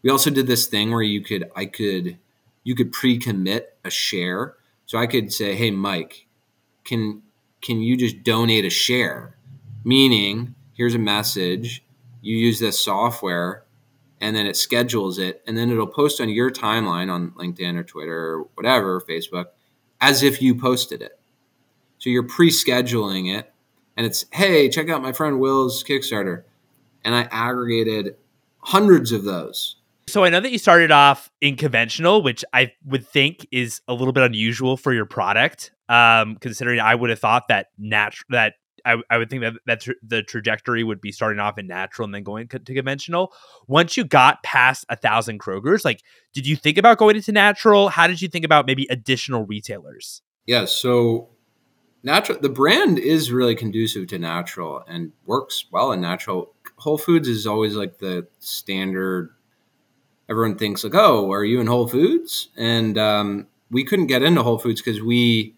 [0.04, 2.18] We also did this thing where you could I could
[2.64, 4.56] you could pre-commit a share
[4.92, 6.28] so I could say, "Hey, Mike,
[6.84, 7.22] can
[7.62, 9.38] can you just donate a share?"
[9.86, 11.82] Meaning, here's a message.
[12.22, 13.64] You use this software,
[14.20, 17.84] and then it schedules it, and then it'll post on your timeline on LinkedIn or
[17.84, 19.46] Twitter or whatever, Facebook,
[20.02, 21.18] as if you posted it.
[21.98, 23.50] So you're pre-scheduling it,
[23.96, 26.44] and it's, "Hey, check out my friend Will's Kickstarter,"
[27.06, 28.18] and I aggregated
[28.58, 29.78] hundreds of those
[30.12, 33.94] so I know that you started off in conventional, which I would think is a
[33.94, 35.72] little bit unusual for your product.
[35.90, 38.54] Um, considering I would have thought that natural that
[38.86, 42.14] I, I would think that that's the trajectory would be starting off in natural and
[42.14, 43.34] then going to conventional.
[43.68, 46.02] Once you got past a thousand Kroger's, like,
[46.34, 47.90] did you think about going into natural?
[47.90, 50.22] How did you think about maybe additional retailers?
[50.46, 51.30] Yeah, so
[52.04, 56.54] natural the brand is really conducive to natural and works well in natural.
[56.78, 59.32] Whole Foods is always like the standard.
[60.32, 62.48] Everyone thinks like, oh, are you in Whole Foods?
[62.56, 65.56] And um, we couldn't get into Whole Foods because we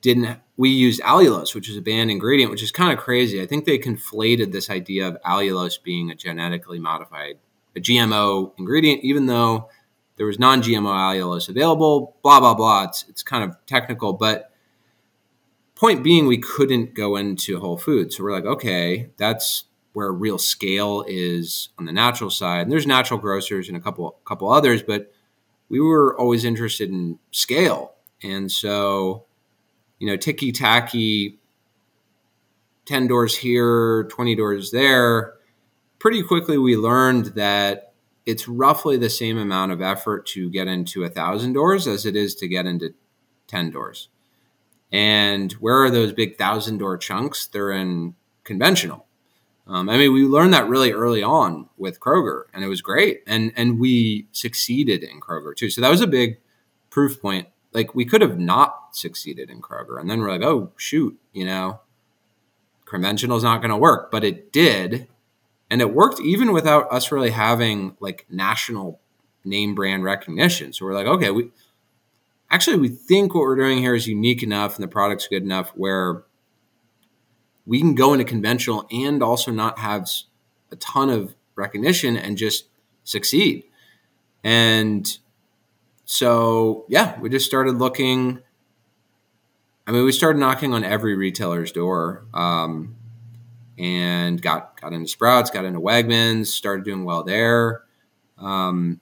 [0.00, 3.40] didn't we used allulose, which is a banned ingredient, which is kind of crazy.
[3.40, 7.38] I think they conflated this idea of allulose being a genetically modified,
[7.76, 9.68] a GMO ingredient, even though
[10.16, 12.16] there was non-GMO allulose available.
[12.24, 12.84] Blah blah blah.
[12.84, 14.50] It's it's kind of technical, but
[15.76, 18.16] point being, we couldn't go into Whole Foods.
[18.16, 19.64] So we're like, okay, that's
[19.96, 22.60] where real scale is on the natural side.
[22.60, 25.10] And there's natural grocers and a couple couple others, but
[25.70, 29.24] we were always interested in scale, and so
[29.98, 31.38] you know, ticky tacky,
[32.84, 35.32] 10 doors here, 20 doors there.
[35.98, 37.94] Pretty quickly, we learned that
[38.26, 42.14] it's roughly the same amount of effort to get into a thousand doors as it
[42.14, 42.92] is to get into
[43.46, 44.10] 10 doors.
[44.92, 47.46] And where are those big thousand door chunks?
[47.46, 49.05] They're in conventional.
[49.66, 53.22] Um, I mean, we learned that really early on with Kroger, and it was great.
[53.26, 55.70] And and we succeeded in Kroger too.
[55.70, 56.38] So that was a big
[56.90, 60.00] proof point like we could have not succeeded in Kroger.
[60.00, 61.80] And then we're like, oh shoot, you know,
[62.86, 65.08] conventional is not going to work, but it did.
[65.70, 69.00] And it worked even without us really having like national
[69.44, 70.72] name brand recognition.
[70.72, 71.50] So we're like, okay, we
[72.50, 75.70] actually we think what we're doing here is unique enough and the product's good enough
[75.70, 76.24] where
[77.66, 80.08] we can go into conventional and also not have
[80.70, 82.66] a ton of recognition and just
[83.04, 83.64] succeed.
[84.44, 85.18] And
[86.04, 88.40] so yeah, we just started looking.
[89.86, 92.96] I mean, we started knocking on every retailer's door, um,
[93.78, 97.82] and got got into Sprouts, got into Wegmans, started doing well there,
[98.38, 99.00] um,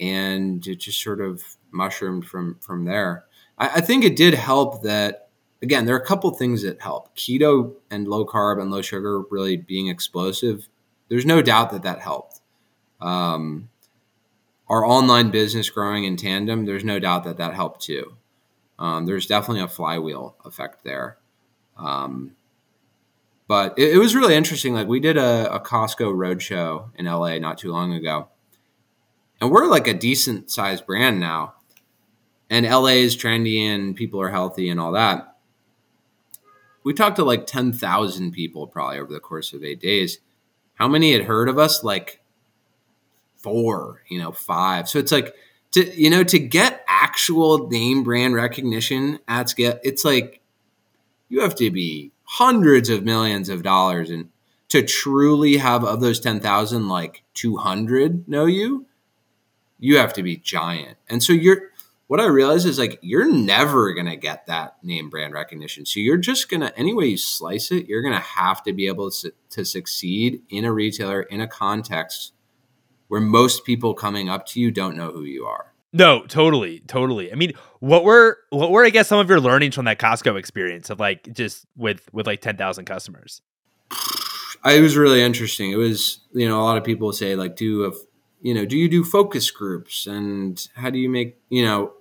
[0.00, 3.24] and it just sort of mushroomed from from there.
[3.58, 5.25] I, I think it did help that
[5.62, 7.16] again, there are a couple things that help.
[7.16, 10.68] Keto and low carb and low sugar really being explosive.
[11.08, 12.40] There's no doubt that that helped.
[13.00, 13.68] Um,
[14.68, 18.16] our online business growing in tandem, there's no doubt that that helped too.
[18.78, 21.18] Um, there's definitely a flywheel effect there.
[21.76, 22.36] Um,
[23.48, 24.74] but it, it, was really interesting.
[24.74, 28.28] Like we did a, a Costco roadshow in LA not too long ago,
[29.40, 31.54] and we're like a decent sized brand now.
[32.48, 35.35] And LA is trendy and people are healthy and all that.
[36.86, 40.20] We talked to like 10,000 people probably over the course of eight days.
[40.76, 41.82] How many had heard of us?
[41.82, 42.20] Like
[43.34, 44.88] four, you know, five.
[44.88, 45.34] So it's like
[45.72, 50.40] to you know to get actual name brand recognition at scale, it's like
[51.28, 54.28] you have to be hundreds of millions of dollars and
[54.68, 58.86] to truly have of those 10,000 like 200 know you,
[59.80, 60.98] you have to be giant.
[61.08, 61.72] And so you're
[62.08, 65.84] what I realize is like you're never going to get that name brand recognition.
[65.86, 68.72] So you're just going to any way you slice it, you're going to have to
[68.72, 72.32] be able to, to succeed in a retailer in a context
[73.08, 75.72] where most people coming up to you don't know who you are.
[75.92, 77.32] No, totally, totally.
[77.32, 80.38] I mean, what were what were I guess some of your learnings from that Costco
[80.38, 83.40] experience of like just with with like ten thousand customers?
[84.64, 85.70] It was really interesting.
[85.70, 87.92] It was you know a lot of people say like do a
[88.40, 91.92] you know do you do focus groups and how do you make you know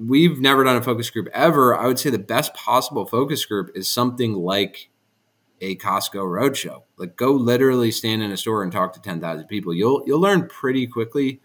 [0.00, 1.76] we've never done a focus group ever.
[1.76, 4.88] I would say the best possible focus group is something like
[5.60, 6.82] a Costco roadshow.
[6.96, 9.74] Like go literally stand in a store and talk to 10,000 people.
[9.74, 11.40] You'll you'll learn pretty quickly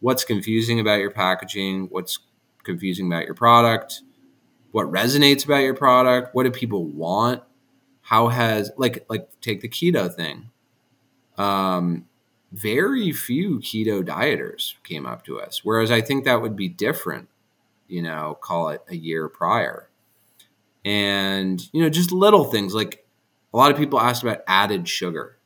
[0.00, 2.18] what's confusing about your packaging, what's
[2.64, 4.02] confusing about your product,
[4.70, 7.42] what resonates about your product, what do people want?
[8.00, 10.50] How has like like take the keto thing.
[11.36, 12.06] Um
[12.52, 17.28] very few keto dieters came up to us, whereas I think that would be different,
[17.92, 19.88] you know, call it a year prior.
[20.84, 23.06] And you know, just little things like
[23.52, 25.36] a lot of people asked about added sugar,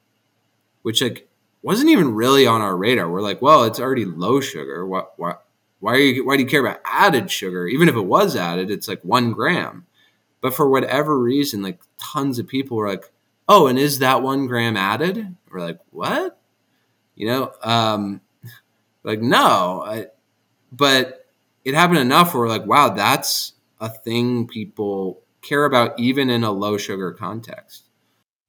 [0.82, 1.28] which like
[1.62, 3.10] wasn't even really on our radar.
[3.10, 4.86] We're like, well, it's already low sugar.
[4.86, 5.44] What, what,
[5.80, 7.66] why are you, why do you care about added sugar?
[7.66, 9.84] Even if it was added, it's like one gram.
[10.40, 13.10] But for whatever reason, like tons of people were like,
[13.48, 15.34] oh, and is that one gram added?
[15.50, 16.38] We're like, what?
[17.16, 18.20] You know, um,
[19.02, 20.06] like no, I,
[20.70, 21.25] but
[21.66, 26.44] it happened enough where we're like, wow, that's a thing people care about even in
[26.44, 27.88] a low sugar context.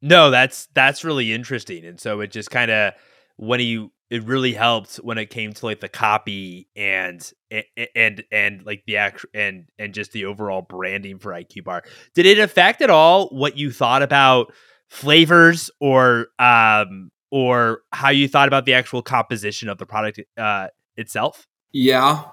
[0.04, 1.84] No, that's that's really interesting.
[1.84, 2.94] And so it just kind of
[3.36, 7.66] when you it really helped when it came to like the copy and and
[7.96, 11.84] and, and like the act and and just the overall branding for IQ Bar.
[12.14, 14.54] Did it affect at all what you thought about
[14.90, 20.68] flavors or um or how you thought about the actual composition of the product uh
[20.96, 21.48] itself?
[21.72, 22.24] Yeah.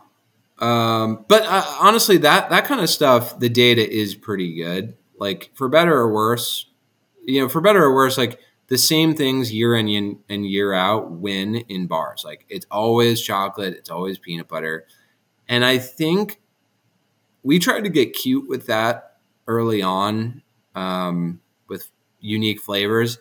[0.59, 4.97] Um, but uh, honestly, that that kind of stuff, the data is pretty good.
[5.19, 6.67] Like for better or worse,
[7.25, 8.39] you know, for better or worse, like
[8.69, 12.23] the same things year in and year out win in bars.
[12.25, 14.87] Like it's always chocolate, it's always peanut butter.
[15.49, 16.41] And I think
[17.43, 20.43] we tried to get cute with that early on
[20.75, 21.91] um, with
[22.21, 23.19] unique flavors.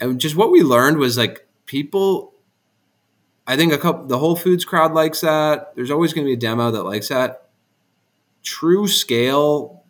[0.00, 2.32] And just what we learned was like people,
[3.46, 5.74] I think a couple, the Whole Foods crowd likes that.
[5.76, 7.50] There's always going to be a demo that likes that.
[8.42, 9.84] True scale,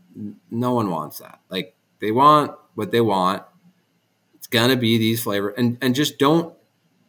[0.51, 1.41] no one wants that.
[1.51, 3.43] Like they want what they want
[4.35, 6.55] it's gonna be these flavor and and just don't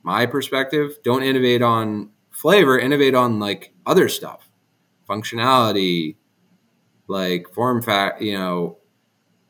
[0.01, 4.49] my perspective don't innovate on flavor innovate on like other stuff
[5.07, 6.15] functionality
[7.07, 8.77] like form fact you know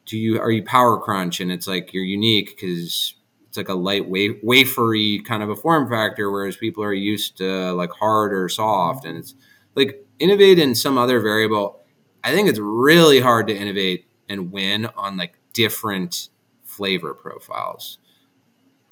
[0.06, 3.14] do you are you power crunch and it's like you're unique because
[3.48, 7.38] it's like a light wa- wafery kind of a form factor whereas people are used
[7.38, 9.36] to like hard or soft and it's
[9.76, 11.82] like innovate in some other variable
[12.24, 16.30] i think it's really hard to innovate and win on like different
[16.64, 17.98] flavor profiles.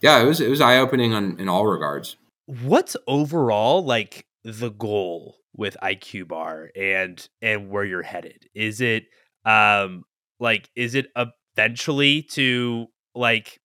[0.02, 2.18] Yeah, it was it was eye opening on in all regards.
[2.48, 8.48] What's overall like the goal with IQ Bar and and where you're headed?
[8.54, 9.06] Is it
[9.46, 10.04] um
[10.40, 13.60] like is it eventually to like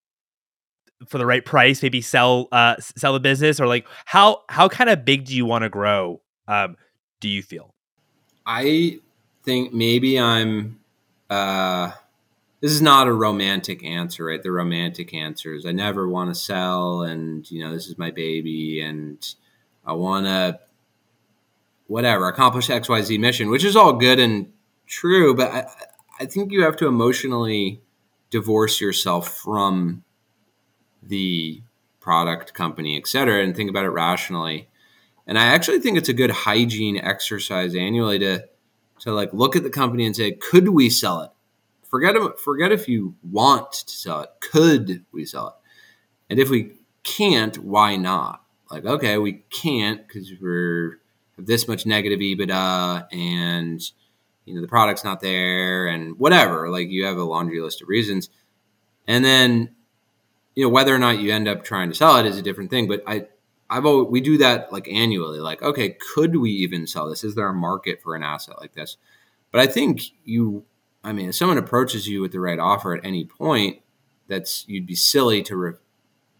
[1.07, 4.91] for the right price maybe sell uh sell the business or like how how kind
[4.91, 6.77] of big do you want to grow um
[7.21, 7.75] do you feel
[8.47, 8.99] i
[9.45, 10.79] think maybe i'm
[11.31, 11.91] uh
[12.61, 14.43] this is not a romantic answer, right?
[14.43, 18.11] The romantic answer is I never want to sell, and you know this is my
[18.11, 19.35] baby, and
[19.85, 20.61] I want to
[21.87, 24.53] whatever accomplish X Y Z mission, which is all good and
[24.87, 25.67] true, but I,
[26.21, 27.81] I think you have to emotionally
[28.29, 30.05] divorce yourself from
[31.03, 31.63] the
[32.01, 34.69] product company, et cetera, and think about it rationally.
[35.27, 38.47] And I actually think it's a good hygiene exercise annually to
[39.01, 41.31] to like look at the company and say, could we sell it?
[41.91, 44.31] forget forget if you want to sell it.
[44.41, 45.55] Could we sell it?
[46.31, 48.43] And if we can't, why not?
[48.71, 51.01] Like, okay, we can't because we're
[51.37, 53.83] have this much negative EBITDA and
[54.45, 56.71] you know the product's not there and whatever.
[56.71, 58.31] Like you have a laundry list of reasons.
[59.07, 59.75] And then
[60.61, 62.69] you know whether or not you end up trying to sell it is a different
[62.69, 62.87] thing.
[62.87, 63.29] But I
[63.71, 65.39] I've always, we do that like annually.
[65.39, 67.25] Like, okay, could we even sell this?
[67.25, 68.99] Is there a market for an asset like this?
[69.53, 70.67] But I think you
[71.03, 73.81] I mean, if someone approaches you with the right offer at any point,
[74.29, 75.73] that's you'd be silly to re-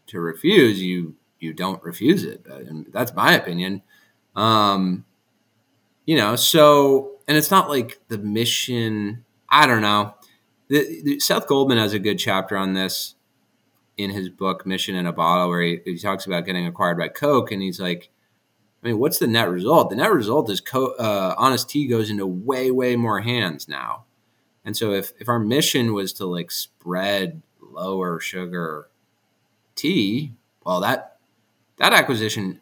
[0.09, 0.83] to refuse.
[0.83, 2.45] You you don't refuse it.
[2.47, 3.81] And that's my opinion.
[4.37, 5.07] Um,
[6.05, 9.25] you know, so and it's not like the mission.
[9.49, 10.15] I don't know.
[10.69, 13.15] The, the, Seth Goldman has a good chapter on this
[14.03, 17.09] in his book Mission in a Bottle, where he, he talks about getting acquired by
[17.09, 18.11] Coke, and he's like,
[18.83, 19.91] I mean, what's the net result?
[19.91, 24.05] The net result is Co- uh, Honest Tea goes into way, way more hands now.
[24.65, 28.89] And so if, if our mission was to like spread lower sugar
[29.75, 30.33] tea,
[30.65, 31.19] well that
[31.77, 32.61] that acquisition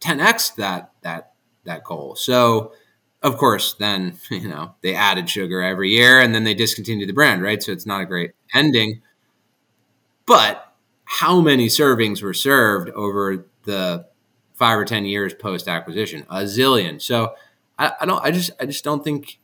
[0.00, 1.32] 10x that that
[1.64, 2.16] that goal.
[2.16, 2.72] So
[3.22, 7.14] of course then, you know, they added sugar every year and then they discontinued the
[7.14, 7.62] brand, right?
[7.62, 9.02] So it's not a great ending.
[10.26, 10.67] But
[11.10, 14.06] how many servings were served over the
[14.52, 16.26] five or ten years post acquisition?
[16.28, 17.00] A zillion.
[17.00, 17.34] So
[17.78, 19.38] I, I don't I just I just don't think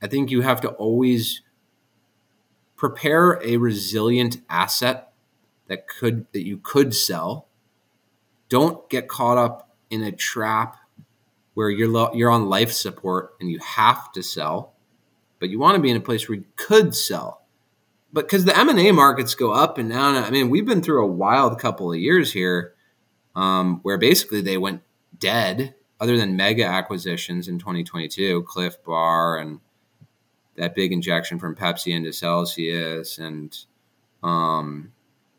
[0.00, 1.42] I think you have to always
[2.76, 5.12] prepare a resilient asset
[5.68, 7.46] that could that you could sell.
[8.48, 10.78] Don't get caught up in a trap
[11.52, 14.72] where you're lo- you're on life support and you have to sell,
[15.38, 17.41] but you want to be in a place where you could sell.
[18.12, 20.82] But because the M and A markets go up and down, I mean, we've been
[20.82, 22.74] through a wild couple of years here,
[23.34, 24.82] um, where basically they went
[25.18, 29.60] dead, other than mega acquisitions in 2022, Clif Bar and
[30.56, 33.56] that big injection from Pepsi into Celsius and
[34.22, 34.92] um,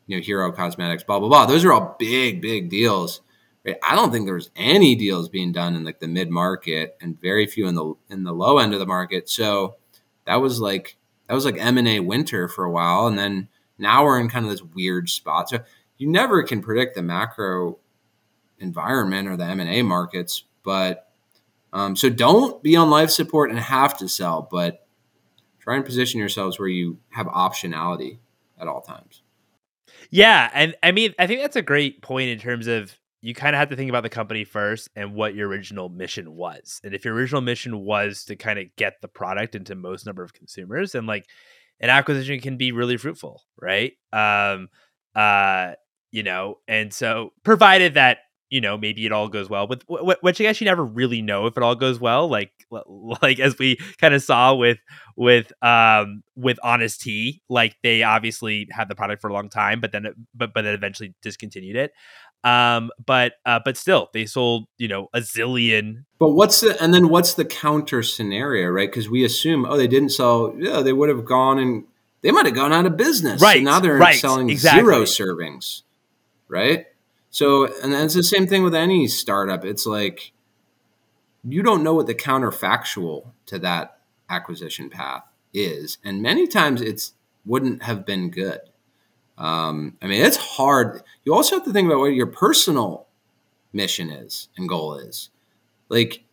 [0.06, 1.46] you know Hero Cosmetics, blah blah blah.
[1.46, 3.20] Those are all big big deals.
[3.66, 7.46] I don't think there's any deals being done in like the mid market and very
[7.46, 9.28] few in the in the low end of the market.
[9.28, 9.76] So
[10.26, 10.96] that was like
[11.26, 13.48] that was like M and A winter for a while, and then
[13.78, 15.48] now we're in kind of this weird spot.
[15.48, 15.60] So
[15.96, 17.78] you never can predict the macro
[18.58, 21.10] environment or the M and A markets, but
[21.72, 24.86] um, so don't be on life support and have to sell, but
[25.58, 28.18] try and position yourselves where you have optionality
[28.60, 29.22] at all times.
[30.10, 33.56] Yeah, and I mean, I think that's a great point in terms of you kind
[33.56, 36.78] of have to think about the company first and what your original mission was.
[36.84, 40.22] And if your original mission was to kind of get the product into most number
[40.22, 41.24] of consumers, and like
[41.80, 43.94] an acquisition can be really fruitful, right?
[44.12, 44.68] Um,
[45.14, 45.72] uh,
[46.10, 48.18] you know, and so provided that
[48.50, 51.46] you know maybe it all goes well with which i guess you never really know
[51.46, 52.52] if it all goes well like
[53.22, 54.78] like as we kind of saw with
[55.16, 59.80] with um with honest tea like they obviously had the product for a long time
[59.80, 61.90] but then it, but but then eventually discontinued it
[62.44, 66.92] um but uh but still they sold you know a zillion but what's the and
[66.92, 70.92] then what's the counter scenario right because we assume oh they didn't sell yeah they
[70.92, 71.84] would have gone and
[72.22, 74.82] they might have gone out of business right so now they're right, selling exactly.
[74.82, 75.82] zero servings
[76.48, 76.86] right
[77.34, 79.64] so, and it's the same thing with any startup.
[79.64, 80.30] It's like
[81.42, 83.98] you don't know what the counterfactual to that
[84.30, 87.14] acquisition path is, and many times it's
[87.44, 88.60] wouldn't have been good.
[89.36, 91.02] Um, I mean, it's hard.
[91.24, 93.06] You also have to think about what your personal
[93.72, 95.30] mission is and goal is.
[95.88, 96.24] Like,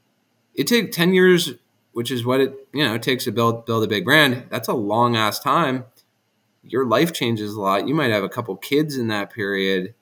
[0.53, 1.53] it takes ten years,
[1.93, 4.45] which is what it you know it takes to build build a big brand.
[4.49, 5.85] That's a long ass time.
[6.63, 7.87] Your life changes a lot.
[7.87, 9.95] You might have a couple kids in that period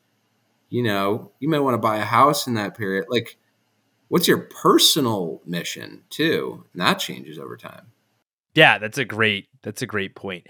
[0.69, 3.05] you know, you may want to buy a house in that period.
[3.09, 3.37] Like,
[4.07, 6.65] what's your personal mission too?
[6.73, 7.87] And that changes over time.
[8.53, 10.47] Yeah, that's a great that's a great point.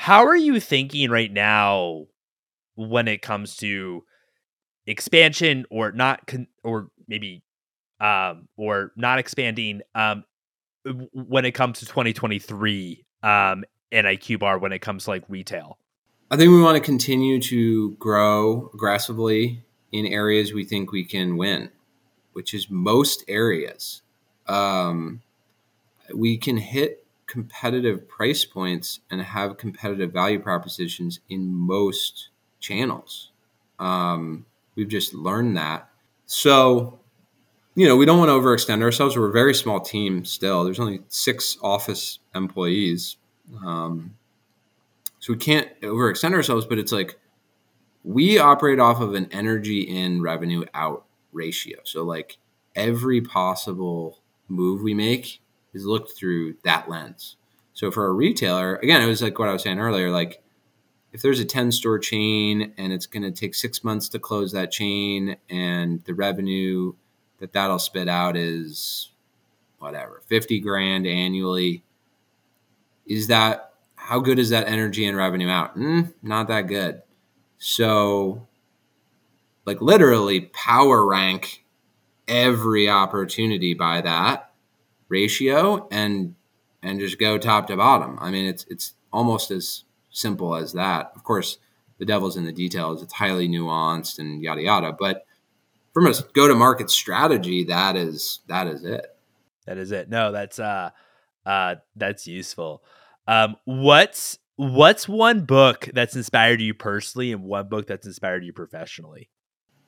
[0.00, 2.06] How are you thinking right now
[2.76, 4.04] when it comes to
[4.86, 7.42] expansion or not con- or maybe
[7.98, 10.22] um or not expanding um
[11.12, 15.78] when it comes to 2023 um and IQ bar when it comes to like retail?
[16.30, 21.36] I think we want to continue to grow aggressively in areas we think we can
[21.36, 21.70] win,
[22.34, 24.02] which is most areas.
[24.46, 25.22] Um,
[26.14, 33.30] we can hit competitive price points and have competitive value propositions in most channels.
[33.78, 35.90] Um, we've just learned that.
[36.26, 36.98] So,
[37.74, 39.16] you know, we don't want to overextend ourselves.
[39.16, 40.64] We're a very small team still.
[40.64, 43.18] There's only six office employees.
[43.64, 44.16] Um,
[45.20, 47.18] so we can't overextend ourselves, but it's like
[48.04, 51.78] we operate off of an energy in revenue out ratio.
[51.84, 52.38] So like
[52.74, 55.40] every possible move we make
[55.74, 57.36] is looked through that lens.
[57.72, 60.42] So for a retailer, again, it was like what I was saying earlier, like
[61.12, 64.52] if there's a 10 store chain and it's going to take six months to close
[64.52, 66.92] that chain and the revenue
[67.38, 69.10] that that'll spit out is
[69.78, 71.84] whatever 50 grand annually
[73.06, 75.76] is that how good is that energy and revenue out?
[75.76, 77.02] Mm, not that good.
[77.58, 78.46] So,
[79.66, 81.64] like literally, power rank
[82.26, 84.47] every opportunity by that
[85.08, 86.34] ratio and
[86.82, 88.18] and just go top to bottom.
[88.20, 91.12] I mean, it's it's almost as simple as that.
[91.16, 91.58] Of course,
[91.98, 93.02] the devil's in the details.
[93.02, 94.92] It's highly nuanced and yada yada.
[94.98, 95.26] But
[95.92, 99.06] from a go to market strategy, that is that is it.
[99.66, 100.08] That is it.
[100.08, 100.90] No, that's uh
[101.44, 102.82] uh that's useful.
[103.26, 108.52] Um, what's what's one book that's inspired you personally, and one book that's inspired you
[108.52, 109.28] professionally?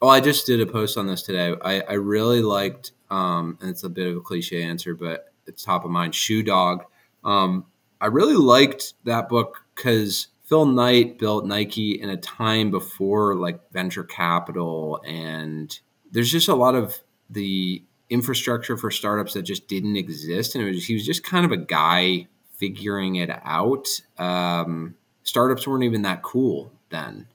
[0.03, 1.55] Oh, I just did a post on this today.
[1.63, 5.63] I, I really liked, um, and it's a bit of a cliche answer, but it's
[5.63, 6.15] top of mind.
[6.15, 6.85] Shoe Dog.
[7.23, 7.67] Um,
[8.01, 13.71] I really liked that book because Phil Knight built Nike in a time before like
[13.73, 15.79] venture capital, and
[16.11, 16.99] there's just a lot of
[17.29, 21.53] the infrastructure for startups that just didn't exist, and was he was just kind of
[21.53, 22.27] a guy
[22.57, 23.87] figuring it out.
[24.19, 24.95] Um,
[25.25, 27.27] startups weren't even that cool then.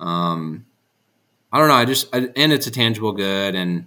[0.00, 0.66] Um,
[1.52, 1.74] I don't know.
[1.74, 3.86] I just I, and it's a tangible good, and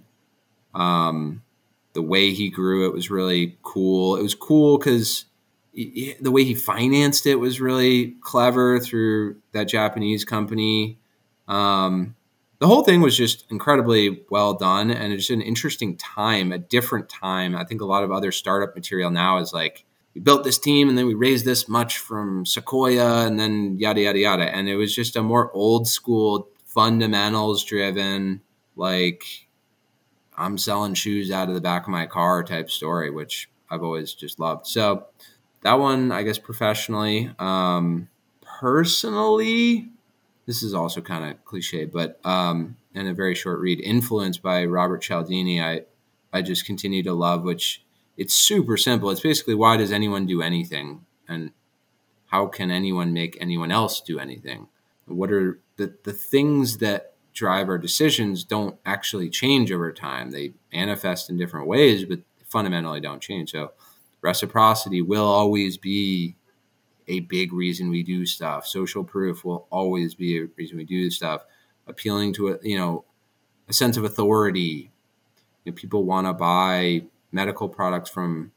[0.74, 1.42] um,
[1.94, 4.16] the way he grew it was really cool.
[4.16, 5.24] It was cool because
[5.74, 10.98] the way he financed it was really clever through that Japanese company.
[11.48, 12.14] Um,
[12.60, 17.08] the whole thing was just incredibly well done, and it's an interesting time, a different
[17.08, 17.56] time.
[17.56, 19.84] I think a lot of other startup material now is like
[20.14, 24.00] we built this team and then we raised this much from Sequoia and then yada
[24.02, 24.44] yada yada.
[24.44, 28.40] And it was just a more old school, fundamentals driven,
[28.76, 29.24] like
[30.36, 34.12] I'm selling shoes out of the back of my car type story, which I've always
[34.12, 34.66] just loved.
[34.66, 35.06] So
[35.62, 37.30] that one, I guess professionally.
[37.38, 38.08] Um,
[38.42, 39.88] personally,
[40.46, 44.64] this is also kind of cliche, but um, and a very short read, Influence by
[44.64, 45.62] Robert Cialdini.
[45.62, 45.82] I
[46.32, 47.82] I just continue to love, which
[48.16, 49.10] it's super simple.
[49.10, 51.52] It's basically why does anyone do anything, and
[52.26, 54.68] how can anyone make anyone else do anything?
[55.06, 60.30] What are the the things that drive our decisions don't actually change over time.
[60.30, 63.50] They manifest in different ways, but fundamentally don't change.
[63.50, 63.72] So
[64.20, 66.36] reciprocity will always be
[67.08, 68.66] a big reason we do stuff.
[68.66, 71.44] Social proof will always be a reason we do stuff.
[71.86, 73.04] Appealing to a you know,
[73.68, 74.90] a sense of authority.
[75.64, 78.52] You know, people want to buy medical products from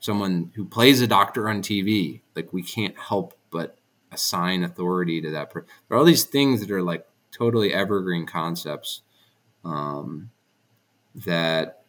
[0.00, 2.20] someone who plays a doctor on TV.
[2.36, 3.76] Like we can't help but
[4.12, 5.50] assign authority to that.
[5.50, 9.02] Per- there are all these things that are like totally evergreen concepts
[9.64, 10.30] um,
[11.14, 11.82] that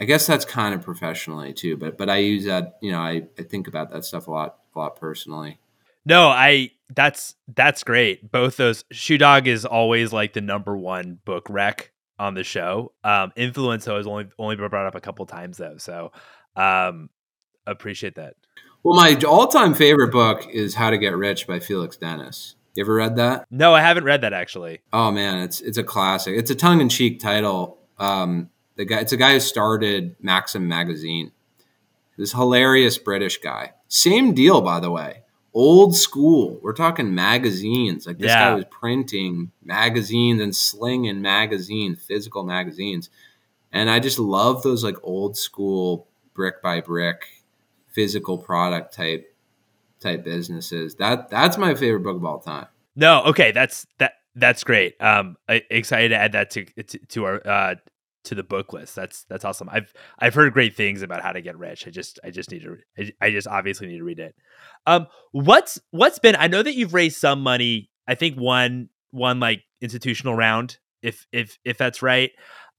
[0.00, 1.76] I guess that's kind of professionally too.
[1.76, 2.78] But but I use that.
[2.80, 5.58] You know, I, I think about that stuff a lot a lot personally.
[6.06, 8.30] No, I that's that's great.
[8.32, 12.92] Both those Shoe Dog is always like the number one book rec on the show.
[13.04, 15.76] Um Influence has only only been brought up a couple times though.
[15.76, 16.12] So
[16.56, 17.10] um
[17.66, 18.34] appreciate that.
[18.82, 22.54] Well, my all-time favorite book is How to Get Rich by Felix Dennis.
[22.74, 23.46] You ever read that?
[23.50, 24.80] No, I haven't read that actually.
[24.92, 26.34] Oh man, it's it's a classic.
[26.36, 27.78] It's a tongue-in-cheek title.
[27.98, 31.32] Um, the guy, it's a guy who started Maxim magazine.
[32.16, 33.72] This hilarious British guy.
[33.88, 35.22] Same deal, by the way.
[35.52, 36.58] Old school.
[36.62, 38.06] We're talking magazines.
[38.06, 38.50] Like this Yeah.
[38.50, 43.10] guy was printing magazines and slinging magazines, physical magazines.
[43.72, 47.26] And I just love those like old school brick by brick
[47.92, 49.34] physical product type
[50.00, 50.96] type businesses.
[50.96, 52.66] That that's my favorite book of all time.
[52.96, 55.00] No, okay, that's that that's great.
[55.00, 57.74] Um I, excited to add that to to, to our uh
[58.24, 58.94] to the book list.
[58.94, 59.68] That's that's awesome.
[59.70, 61.86] I've I've heard great things about how to get rich.
[61.86, 64.34] I just I just need to I, I just obviously need to read it.
[64.86, 67.90] Um what's what's been I know that you've raised some money.
[68.06, 72.30] I think one one like institutional round if if if that's right.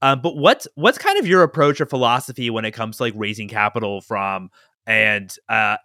[0.02, 3.14] Um but what's what's kind of your approach or philosophy when it comes to like
[3.16, 4.50] raising capital from
[4.88, 5.78] and uh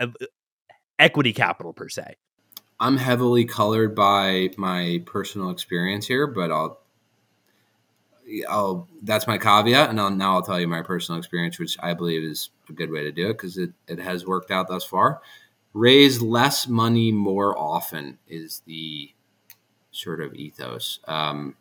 [0.99, 2.17] equity capital per se?
[2.79, 6.81] I'm heavily colored by my personal experience here, but I'll
[8.49, 11.95] I'll that's my caveat, and I'll, now I'll tell you my personal experience, which I
[11.95, 14.85] believe is a good way to do it because it, it has worked out thus
[14.85, 15.21] far.
[15.73, 19.13] Raise less money more often is the
[19.91, 21.55] sort of ethos, um,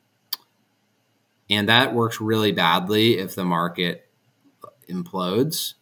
[1.50, 4.10] and that works really badly if the market
[4.90, 5.76] implodes,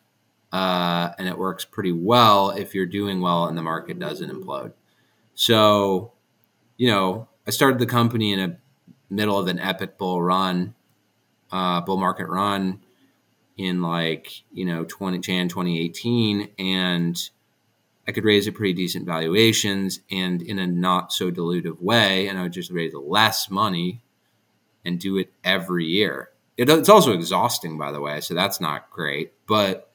[0.54, 4.72] uh, and it works pretty well if you're doing well and the market doesn't implode.
[5.34, 6.14] So,
[6.78, 8.58] you know, I started the company in a
[9.10, 10.76] middle of an epic bull run,
[11.51, 12.82] uh, bull market run
[13.58, 17.30] in like, you know, 20 Jan 2018 and
[18.08, 22.38] I could raise at pretty decent valuations and in a not so dilutive way and
[22.38, 24.04] I would just raise less money
[24.86, 26.30] and do it every year.
[26.58, 29.89] It, it's also exhausting by the way, so that's not great, but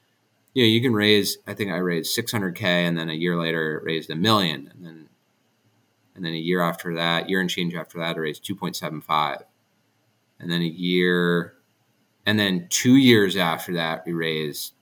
[0.59, 3.81] you know, you can raise I think I raised 600k and then a year later
[3.85, 5.09] raised a million and then
[6.17, 9.43] and then a year after that, year and change after that, I raised 2.75.
[10.41, 11.55] And then a year,
[12.27, 14.73] and then two years after that, we raised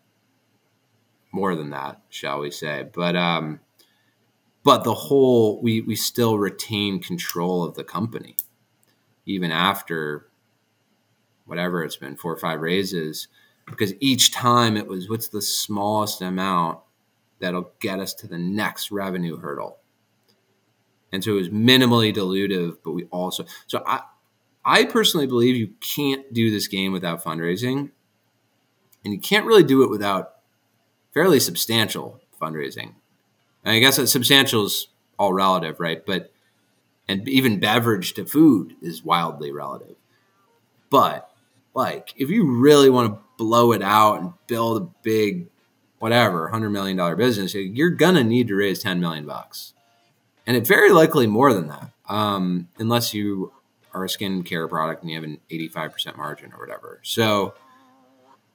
[1.32, 2.88] more than that, shall we say.
[2.90, 3.60] But um,
[4.64, 8.36] but the whole we we still retain control of the company,
[9.26, 10.28] even after
[11.44, 13.28] whatever it's been, four or five raises,
[13.66, 16.78] because each time it was what's the smallest amount
[17.40, 19.78] that'll get us to the next revenue hurdle?
[21.12, 24.00] And so it was minimally dilutive but we also so i
[24.64, 27.90] i personally believe you can't do this game without fundraising
[29.04, 30.32] and you can't really do it without
[31.14, 32.94] fairly substantial fundraising.
[33.64, 34.88] And i guess that substantial is
[35.18, 36.04] all relative right?
[36.04, 36.32] But
[37.08, 39.96] and even beverage to food is wildly relative.
[40.90, 41.30] But
[41.74, 45.48] like if you really want to blow it out and build a big
[45.98, 49.74] whatever 100 million dollar business you're gonna need to raise 10 million bucks
[50.46, 53.52] and it very likely more than that, um, unless you
[53.92, 57.00] are a skincare product and you have an 85% margin or whatever.
[57.02, 57.54] So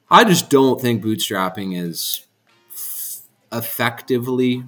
[0.10, 2.26] I just don't think bootstrapping is
[2.72, 4.64] f- effectively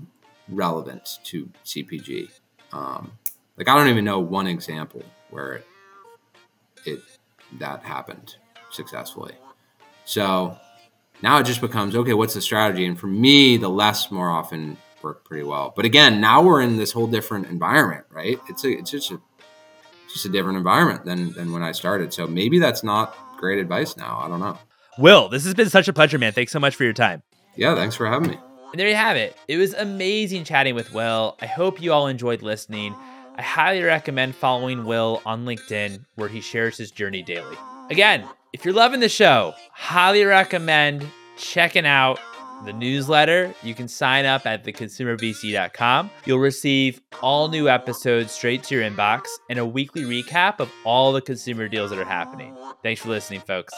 [0.50, 2.30] relevant to CPG.
[2.74, 3.14] Um,
[3.56, 5.68] like I don't even know one example where it,
[6.86, 7.00] it
[7.60, 8.36] that happened
[8.72, 9.34] successfully.
[10.06, 10.58] So
[11.22, 12.14] now it just becomes okay.
[12.14, 12.86] What's the strategy?
[12.86, 15.74] And for me, the less more often work pretty well.
[15.76, 18.40] But again, now we're in this whole different environment, right?
[18.50, 19.22] It's a it's just a
[20.12, 22.14] just a different environment than than when I started.
[22.14, 24.22] So maybe that's not great advice now.
[24.24, 24.58] I don't know.
[24.98, 26.34] Will, this has been such a pleasure, man.
[26.34, 27.24] Thanks so much for your time.
[27.56, 28.38] Yeah, thanks for having me.
[28.72, 29.36] And there you have it.
[29.48, 31.36] It was amazing chatting with Will.
[31.42, 32.96] I hope you all enjoyed listening.
[33.36, 37.58] I highly recommend following Will on LinkedIn, where he shares his journey daily.
[37.90, 41.06] Again, if you're loving the show, highly recommend
[41.38, 42.20] checking out
[42.66, 43.54] the newsletter.
[43.64, 46.12] You can sign up at theconsumervc.com.
[46.26, 51.12] You'll receive all new episodes straight to your inbox and a weekly recap of all
[51.12, 52.56] the consumer deals that are happening.
[52.84, 53.74] Thanks for listening, folks.